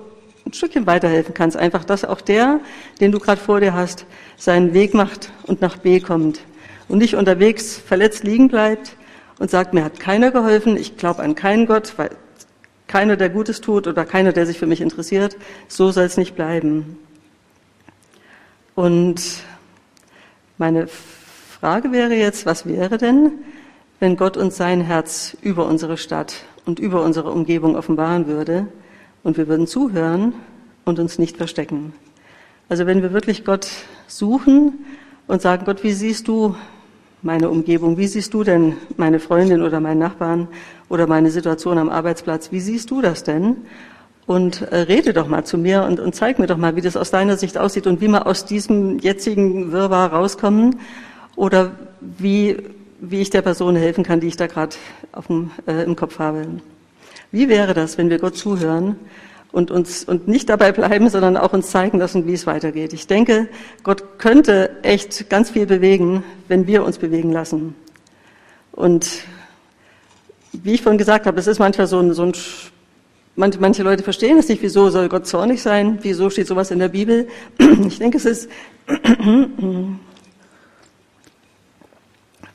ein 0.46 0.54
Stückchen 0.54 0.86
weiterhelfen 0.86 1.34
kannst. 1.34 1.58
Einfach, 1.58 1.84
dass 1.84 2.06
auch 2.06 2.22
der, 2.22 2.60
den 3.00 3.12
du 3.12 3.20
gerade 3.20 3.42
vor 3.42 3.60
dir 3.60 3.74
hast, 3.74 4.06
seinen 4.38 4.74
Weg 4.74 4.94
macht 4.94 5.32
und 5.44 5.62
nach 5.62 5.78
B 5.78 6.00
kommt 6.00 6.42
und 6.88 7.00
nicht 7.00 7.16
unterwegs 7.16 7.78
verletzt 7.78 8.24
liegen 8.24 8.48
bleibt 8.48 8.96
und 9.40 9.50
sagt, 9.50 9.74
mir 9.74 9.84
hat 9.84 10.00
keiner 10.00 10.32
geholfen, 10.32 10.78
ich 10.78 10.98
glaube 10.98 11.24
an 11.24 11.36
keinen 11.36 11.66
Gott, 11.66 11.94
weil 11.98 12.12
keiner, 12.96 13.18
der 13.18 13.30
Gutes 13.30 13.60
tut 13.60 13.88
oder 13.88 14.06
keiner, 14.06 14.32
der 14.32 14.46
sich 14.46 14.58
für 14.58 14.68
mich 14.68 14.80
interessiert. 14.80 15.36
So 15.68 15.92
soll 15.92 16.06
es 16.06 16.16
nicht 16.16 16.34
bleiben. 16.34 16.98
Und 18.74 19.22
meine 20.58 20.88
Frage 20.88 21.92
wäre 21.92 22.14
jetzt, 22.14 22.46
was 22.46 22.66
wäre 22.66 22.98
denn, 22.98 23.34
wenn 24.00 24.16
Gott 24.16 24.38
uns 24.38 24.56
sein 24.56 24.80
Herz 24.80 25.36
über 25.42 25.66
unsere 25.66 25.98
Stadt 25.98 26.46
und 26.66 26.80
über 26.80 27.04
unsere 27.04 27.32
Umgebung 27.32 27.76
offenbaren 27.76 28.28
würde 28.28 28.68
und 29.24 29.36
wir 29.36 29.50
würden 29.50 29.68
zuhören 29.68 30.34
und 30.86 30.98
uns 30.98 31.20
nicht 31.20 31.36
verstecken? 31.36 31.94
Also 32.70 32.86
wenn 32.86 33.02
wir 33.02 33.12
wirklich 33.12 33.44
Gott 33.44 33.68
suchen 34.08 34.86
und 35.28 35.42
sagen, 35.42 35.66
Gott, 35.66 35.84
wie 35.84 35.92
siehst 35.92 36.30
du 36.30 36.56
meine 37.26 37.50
Umgebung? 37.50 37.98
Wie 37.98 38.08
siehst 38.08 38.34
du 38.34 38.44
denn 38.44 38.78
meine 38.98 39.20
Freundin 39.20 39.64
oder 39.64 39.80
meinen 39.80 40.00
Nachbarn 40.00 40.48
oder 40.90 41.08
meine 41.08 41.32
Situation 41.32 41.78
am 41.80 41.90
Arbeitsplatz? 41.90 42.52
Wie 42.52 42.60
siehst 42.60 42.92
du 42.92 43.02
das 43.02 43.24
denn? 43.24 43.58
Und 44.28 44.62
äh, 44.62 44.78
rede 44.78 45.12
doch 45.12 45.28
mal 45.28 45.44
zu 45.44 45.58
mir 45.58 45.84
und, 45.84 46.00
und 46.00 46.16
zeig 46.16 46.40
mir 46.40 46.48
doch 46.48 46.58
mal, 46.58 46.76
wie 46.76 46.82
das 46.82 46.96
aus 46.96 47.12
deiner 47.12 47.36
Sicht 47.36 47.58
aussieht 47.58 47.88
und 47.88 48.00
wie 48.00 48.08
wir 48.08 48.26
aus 48.28 48.46
diesem 48.46 49.00
jetzigen 49.00 49.72
Wirrwarr 49.72 50.14
rauskommen 50.14 50.80
oder 51.36 51.72
wie, 52.00 52.58
wie 53.02 53.22
ich 53.22 53.30
der 53.32 53.42
Person 53.42 53.76
helfen 53.76 54.04
kann, 54.04 54.20
die 54.20 54.28
ich 54.28 54.38
da 54.38 54.48
gerade 54.48 54.76
äh, 55.68 55.84
im 55.84 55.96
Kopf 55.96 56.20
habe. 56.20 56.46
Wie 57.32 57.50
wäre 57.50 57.74
das, 57.74 57.98
wenn 57.98 58.10
wir 58.10 58.20
Gott 58.20 58.38
zuhören 58.38 58.96
und 59.56 59.72
uns 59.72 60.04
und 60.04 60.28
nicht 60.28 60.50
dabei 60.50 60.74
bleiben, 60.74 61.10
sondern 61.10 61.38
auch 61.38 61.54
uns 61.54 61.72
zeigen 61.72 61.98
lassen, 61.98 62.28
wie 62.28 62.34
es 62.34 62.46
weitergeht. 62.46 62.92
Ich 62.92 63.08
denke, 63.08 63.48
Gott 63.84 64.20
könnte 64.20 64.84
echt 64.84 65.30
ganz 65.30 65.50
viel 65.50 65.66
bewegen, 65.66 66.26
wenn 66.50 66.68
wir 66.68 66.84
uns 66.84 66.98
bewegen 66.98 67.32
lassen. 67.32 67.74
Und 68.74 69.08
wie 70.52 70.74
ich 70.74 70.82
vorhin 70.82 70.98
gesagt 70.98 71.26
habe, 71.26 71.40
es 71.40 71.48
ist 71.48 71.60
manchmal 71.60 71.88
so 71.88 72.00
ein, 72.00 72.14
so 72.14 72.24
ein 72.24 72.34
manche, 73.38 73.62
manche 73.62 73.84
Leute 73.84 74.04
verstehen 74.04 74.38
es 74.38 74.50
nicht, 74.50 74.62
wieso 74.62 74.90
soll 74.90 75.08
Gott 75.08 75.26
zornig 75.26 75.62
sein, 75.62 76.00
wieso 76.02 76.30
steht 76.30 76.48
sowas 76.48 76.70
in 76.70 76.80
der 76.80 76.90
Bibel. 76.90 77.30
Ich 77.88 77.98
denke, 77.98 78.18
es 78.18 78.26
ist 78.26 78.50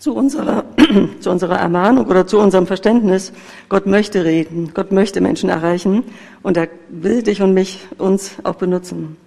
zu 0.01 0.15
unserer, 0.15 0.65
zu 1.21 1.31
unserer 1.31 1.59
Ermahnung 1.59 2.07
oder 2.07 2.27
zu 2.27 2.41
unserem 2.41 2.67
Verständnis. 2.67 3.33
Gott 3.69 3.87
möchte 3.87 4.25
reden, 4.25 4.73
Gott 4.75 4.91
möchte 4.91 5.21
Menschen 5.21 5.51
erreichen 5.51 6.03
und 6.43 6.57
er 6.57 6.69
will 6.89 7.23
dich 7.23 7.43
und 7.43 7.55
mich, 7.55 7.87
uns 7.99 8.37
auch 8.43 8.57
benutzen. 8.57 9.19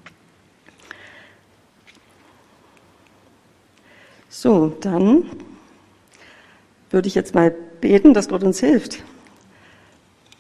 So, 4.30 4.76
dann 4.82 5.26
würde 6.90 7.08
ich 7.08 7.16
jetzt 7.16 7.36
mal 7.36 7.52
beten, 7.80 8.16
dass 8.16 8.28
Gott 8.28 8.44
uns 8.44 8.60
hilft. 8.60 9.04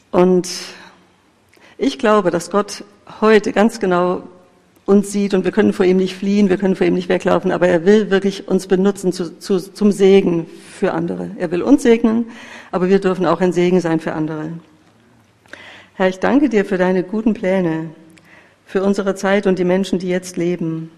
Und 0.10 0.50
ich 1.78 2.00
glaube, 2.00 2.32
dass 2.32 2.50
Gott 2.50 2.84
heute 3.22 3.52
ganz 3.52 3.80
genau 3.80 4.24
uns 4.86 5.12
sieht 5.12 5.34
und 5.34 5.46
wir 5.46 5.52
können 5.52 5.74
vor 5.74 5.86
ihm 5.86 5.98
nicht 5.98 6.16
fliehen, 6.16 6.50
wir 6.50 6.58
können 6.58 6.76
vor 6.76 6.86
ihm 6.86 6.94
nicht 6.94 7.10
weglaufen, 7.10 7.52
aber 7.52 7.68
er 7.68 7.86
will 7.86 8.10
wirklich 8.10 8.48
uns 8.48 8.68
benutzen 8.68 9.14
zu, 9.14 9.38
zu, 9.40 9.60
zum 9.60 9.92
Segen 9.92 10.46
für 10.72 10.94
andere. 10.94 11.32
Er 11.38 11.52
will 11.52 11.62
uns 11.62 11.84
segnen, 11.84 12.26
aber 12.72 12.90
wir 12.90 13.00
dürfen 13.00 13.26
auch 13.26 13.40
ein 13.40 13.54
Segen 13.54 13.80
sein 13.80 14.00
für 14.00 14.14
andere. 14.14 14.52
Herr, 15.96 16.10
ich 16.10 16.20
danke 16.20 16.50
dir 16.50 16.66
für 16.66 16.78
deine 16.78 17.04
guten 17.04 17.34
Pläne, 17.34 17.90
für 18.66 18.84
unsere 18.84 19.16
Zeit 19.16 19.48
und 19.48 19.60
die 19.60 19.64
Menschen, 19.64 20.00
die 20.00 20.10
jetzt 20.10 20.38
leben. 20.38 20.92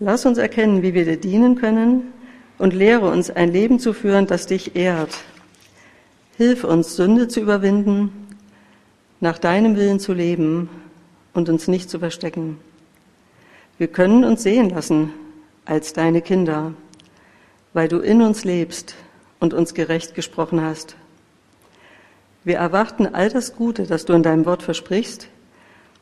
Lass 0.00 0.26
uns 0.26 0.38
erkennen, 0.38 0.82
wie 0.82 0.94
wir 0.94 1.04
dir 1.04 1.18
dienen 1.18 1.56
können 1.56 2.12
und 2.56 2.72
lehre 2.74 3.10
uns, 3.10 3.30
ein 3.30 3.52
Leben 3.52 3.78
zu 3.78 3.92
führen, 3.92 4.26
das 4.26 4.46
dich 4.46 4.74
ehrt. 4.76 5.10
Hilf 6.36 6.64
uns, 6.64 6.96
Sünde 6.96 7.28
zu 7.28 7.40
überwinden, 7.40 8.10
nach 9.20 9.38
deinem 9.38 9.76
Willen 9.76 10.00
zu 10.00 10.12
leben 10.12 10.68
und 11.32 11.48
uns 11.48 11.68
nicht 11.68 11.90
zu 11.90 11.98
verstecken. 11.98 12.58
Wir 13.78 13.86
können 13.86 14.24
uns 14.24 14.42
sehen 14.42 14.70
lassen 14.70 15.12
als 15.64 15.92
deine 15.92 16.20
Kinder, 16.20 16.74
weil 17.74 17.86
du 17.86 18.00
in 18.00 18.22
uns 18.22 18.42
lebst 18.42 18.96
und 19.38 19.54
uns 19.54 19.72
gerecht 19.72 20.16
gesprochen 20.16 20.60
hast. 20.60 20.96
Wir 22.42 22.56
erwarten 22.56 23.06
all 23.06 23.28
das 23.28 23.54
Gute, 23.54 23.86
das 23.86 24.04
du 24.04 24.14
in 24.14 24.24
deinem 24.24 24.46
Wort 24.46 24.64
versprichst 24.64 25.28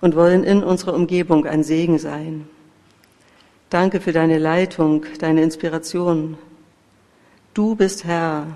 und 0.01 0.17
wollen 0.17 0.43
in 0.43 0.65
unserer 0.65 0.95
Umgebung 0.95 1.45
ein 1.45 1.63
Segen 1.65 1.99
sein. 1.99 2.49
Danke 3.69 4.01
für 4.01 4.13
deine 4.13 4.39
Leitung, 4.39 5.05
deine 5.19 5.43
Inspiration. 5.43 6.39
Du 7.53 7.75
bist 7.75 8.05
Herr, 8.05 8.47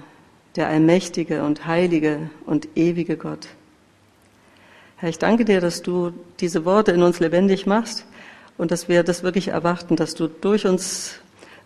der 0.57 0.69
allmächtige 0.69 1.45
und 1.45 1.67
heilige 1.67 2.31
und 2.47 2.69
ewige 2.75 3.19
Gott. 3.19 3.49
Herr, 4.97 5.11
ich 5.11 5.19
danke 5.19 5.45
dir, 5.45 5.61
dass 5.61 5.83
du 5.83 6.13
diese 6.41 6.65
Worte 6.65 6.93
in 6.93 7.03
uns 7.03 7.21
lebendig 7.21 7.67
machst 7.67 8.07
und 8.61 8.71
dass 8.71 8.91
wir 8.91 9.03
das 9.03 9.23
wirklich 9.23 9.49
erwarten, 9.49 9.97
dass 9.97 10.15
du 10.15 10.29
durch 10.29 10.67
uns 10.67 11.15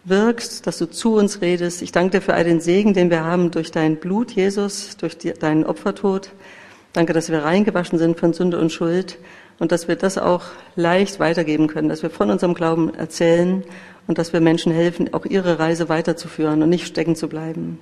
wirkst, 0.04 0.64
dass 0.64 0.78
du 0.78 0.86
zu 0.86 1.16
uns 1.16 1.40
redest. 1.40 1.82
Ich 1.82 1.90
danke 1.90 2.18
dir 2.18 2.20
für 2.22 2.34
all 2.34 2.44
den 2.44 2.60
Segen, 2.60 2.94
den 2.94 3.10
wir 3.10 3.24
haben 3.24 3.50
durch 3.50 3.72
dein 3.72 3.96
Blut, 3.96 4.30
Jesus, 4.30 4.96
durch 4.96 5.18
die, 5.18 5.32
deinen 5.32 5.64
Opfertod. 5.64 6.30
Danke, 6.92 7.12
dass 7.12 7.30
wir 7.30 7.42
reingewaschen 7.42 7.98
sind 7.98 8.20
von 8.20 8.32
Sünde 8.32 8.60
und 8.60 8.70
Schuld 8.70 9.18
und 9.58 9.72
dass 9.72 9.88
wir 9.88 9.96
das 9.96 10.18
auch 10.18 10.44
leicht 10.76 11.18
weitergeben 11.18 11.66
können, 11.66 11.88
dass 11.88 12.04
wir 12.04 12.10
von 12.10 12.30
unserem 12.30 12.54
Glauben 12.54 12.94
erzählen 12.94 13.64
und 14.06 14.18
dass 14.18 14.32
wir 14.32 14.40
Menschen 14.40 14.70
helfen, 14.70 15.12
auch 15.14 15.26
ihre 15.26 15.58
Reise 15.58 15.88
weiterzuführen 15.88 16.62
und 16.62 16.68
nicht 16.68 16.86
stecken 16.86 17.16
zu 17.16 17.28
bleiben. 17.28 17.80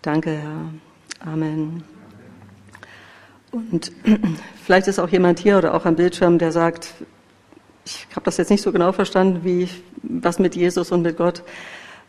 Danke, 0.00 0.30
Herr. 0.30 1.30
Amen. 1.30 1.84
Und 3.52 3.92
vielleicht 4.64 4.88
ist 4.88 5.00
auch 5.00 5.10
jemand 5.10 5.38
hier 5.38 5.58
oder 5.58 5.74
auch 5.74 5.84
am 5.84 5.96
Bildschirm, 5.96 6.38
der 6.38 6.50
sagt, 6.50 6.94
ich 7.88 8.06
habe 8.14 8.24
das 8.24 8.36
jetzt 8.36 8.50
nicht 8.50 8.62
so 8.62 8.70
genau 8.70 8.92
verstanden, 8.92 9.40
wie 9.44 9.68
was 10.02 10.38
mit 10.38 10.54
Jesus 10.54 10.92
und 10.92 11.02
mit 11.02 11.16
Gott. 11.16 11.42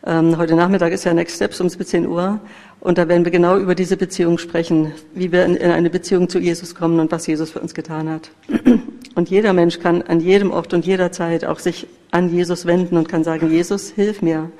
Ähm, 0.04 0.36
heute 0.36 0.54
Nachmittag 0.54 0.92
ist 0.92 1.04
ja 1.04 1.14
Next 1.14 1.36
Steps 1.36 1.60
um 1.60 1.68
17 1.68 2.06
Uhr 2.06 2.38
und 2.80 2.98
da 2.98 3.08
werden 3.08 3.24
wir 3.24 3.32
genau 3.32 3.56
über 3.56 3.74
diese 3.74 3.96
Beziehung 3.96 4.36
sprechen, 4.36 4.92
wie 5.14 5.32
wir 5.32 5.44
in, 5.44 5.56
in 5.56 5.70
eine 5.70 5.88
Beziehung 5.88 6.28
zu 6.28 6.38
Jesus 6.38 6.74
kommen 6.74 7.00
und 7.00 7.10
was 7.12 7.26
Jesus 7.26 7.50
für 7.50 7.60
uns 7.60 7.74
getan 7.74 8.10
hat. 8.10 8.30
Und 9.16 9.28
jeder 9.28 9.52
Mensch 9.52 9.80
kann 9.80 10.02
an 10.02 10.20
jedem 10.20 10.52
Ort 10.52 10.72
und 10.72 10.86
jederzeit 10.86 11.44
auch 11.44 11.58
sich 11.58 11.88
an 12.12 12.32
Jesus 12.32 12.64
wenden 12.64 12.96
und 12.96 13.08
kann 13.08 13.24
sagen, 13.24 13.50
Jesus, 13.50 13.90
hilf 13.90 14.22
mir. 14.22 14.52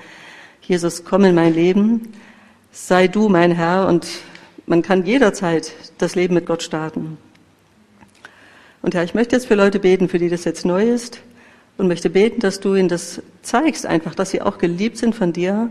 Jesus, 0.60 1.04
komm 1.04 1.24
in 1.24 1.36
mein 1.36 1.54
Leben. 1.54 2.12
Sei 2.72 3.06
du 3.06 3.28
mein 3.28 3.52
Herr 3.52 3.86
und 3.86 4.08
man 4.66 4.82
kann 4.82 5.06
jederzeit 5.06 5.72
das 5.98 6.16
Leben 6.16 6.34
mit 6.34 6.46
Gott 6.46 6.64
starten. 6.64 7.16
Und 8.82 8.94
Herr, 8.94 9.04
ich 9.04 9.14
möchte 9.14 9.36
jetzt 9.36 9.46
für 9.46 9.54
Leute 9.54 9.78
beten, 9.78 10.08
für 10.08 10.18
die 10.18 10.28
das 10.28 10.44
jetzt 10.44 10.64
neu 10.64 10.88
ist 10.88 11.20
und 11.76 11.88
möchte 11.88 12.08
beten, 12.10 12.40
dass 12.40 12.60
du 12.60 12.74
ihnen 12.74 12.88
das 12.88 13.22
zeigst, 13.42 13.86
einfach, 13.86 14.14
dass 14.14 14.30
sie 14.30 14.40
auch 14.40 14.58
geliebt 14.58 14.96
sind 14.96 15.14
von 15.14 15.32
dir, 15.32 15.70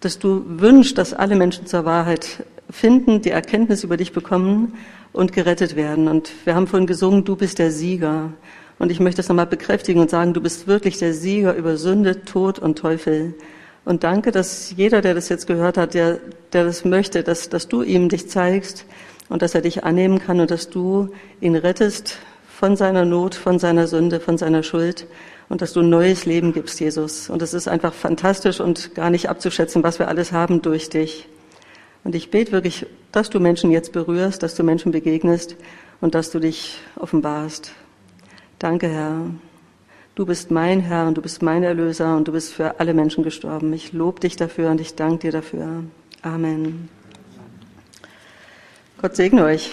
dass 0.00 0.18
du 0.18 0.44
wünschst, 0.46 0.98
dass 0.98 1.14
alle 1.14 1.34
Menschen 1.34 1.66
zur 1.66 1.84
Wahrheit 1.84 2.44
finden, 2.70 3.22
die 3.22 3.30
Erkenntnis 3.30 3.84
über 3.84 3.96
dich 3.96 4.12
bekommen 4.12 4.74
und 5.12 5.32
gerettet 5.32 5.76
werden. 5.76 6.08
Und 6.08 6.30
wir 6.44 6.54
haben 6.54 6.66
vorhin 6.66 6.86
gesungen, 6.86 7.24
du 7.24 7.36
bist 7.36 7.58
der 7.58 7.70
Sieger. 7.70 8.32
Und 8.78 8.90
ich 8.90 9.00
möchte 9.00 9.18
das 9.18 9.28
nochmal 9.28 9.46
bekräftigen 9.46 10.00
und 10.00 10.10
sagen, 10.10 10.34
du 10.34 10.40
bist 10.40 10.66
wirklich 10.66 10.98
der 10.98 11.14
Sieger 11.14 11.54
über 11.54 11.76
Sünde, 11.76 12.24
Tod 12.24 12.58
und 12.58 12.78
Teufel. 12.78 13.34
Und 13.84 14.02
danke, 14.04 14.30
dass 14.30 14.74
jeder, 14.76 15.00
der 15.00 15.14
das 15.14 15.28
jetzt 15.28 15.46
gehört 15.46 15.76
hat, 15.76 15.94
der, 15.94 16.18
der 16.52 16.64
das 16.64 16.84
möchte, 16.84 17.22
dass, 17.22 17.48
dass 17.48 17.68
du 17.68 17.82
ihm 17.82 18.08
dich 18.08 18.28
zeigst 18.28 18.86
und 19.28 19.42
dass 19.42 19.54
er 19.54 19.60
dich 19.60 19.84
annehmen 19.84 20.18
kann 20.18 20.40
und 20.40 20.50
dass 20.50 20.70
du 20.70 21.10
ihn 21.40 21.54
rettest 21.54 22.18
von 22.64 22.76
seiner 22.76 23.04
Not, 23.04 23.34
von 23.34 23.58
seiner 23.58 23.86
Sünde, 23.86 24.20
von 24.20 24.38
seiner 24.38 24.62
Schuld 24.62 25.06
und 25.50 25.60
dass 25.60 25.74
du 25.74 25.80
ein 25.80 25.90
neues 25.90 26.24
Leben 26.24 26.54
gibst, 26.54 26.80
Jesus. 26.80 27.28
Und 27.28 27.42
es 27.42 27.52
ist 27.52 27.68
einfach 27.68 27.92
fantastisch 27.92 28.58
und 28.58 28.94
gar 28.94 29.10
nicht 29.10 29.28
abzuschätzen, 29.28 29.82
was 29.82 29.98
wir 29.98 30.08
alles 30.08 30.32
haben 30.32 30.62
durch 30.62 30.88
dich. 30.88 31.28
Und 32.04 32.14
ich 32.14 32.30
bete 32.30 32.52
wirklich, 32.52 32.86
dass 33.12 33.28
du 33.28 33.38
Menschen 33.38 33.70
jetzt 33.70 33.92
berührst, 33.92 34.42
dass 34.42 34.54
du 34.54 34.62
Menschen 34.62 34.92
begegnest 34.92 35.56
und 36.00 36.14
dass 36.14 36.30
du 36.30 36.38
dich 36.38 36.78
offenbarst. 36.96 37.72
Danke, 38.58 38.88
Herr. 38.88 39.26
Du 40.14 40.24
bist 40.24 40.50
mein 40.50 40.80
Herr 40.80 41.06
und 41.06 41.18
du 41.18 41.20
bist 41.20 41.42
mein 41.42 41.64
Erlöser 41.64 42.16
und 42.16 42.28
du 42.28 42.32
bist 42.32 42.54
für 42.54 42.80
alle 42.80 42.94
Menschen 42.94 43.24
gestorben. 43.24 43.74
Ich 43.74 43.92
lobe 43.92 44.20
dich 44.20 44.36
dafür 44.36 44.70
und 44.70 44.80
ich 44.80 44.94
danke 44.94 45.18
dir 45.18 45.32
dafür. 45.32 45.84
Amen. 46.22 46.88
Gott 49.02 49.16
segne 49.16 49.44
euch. 49.44 49.72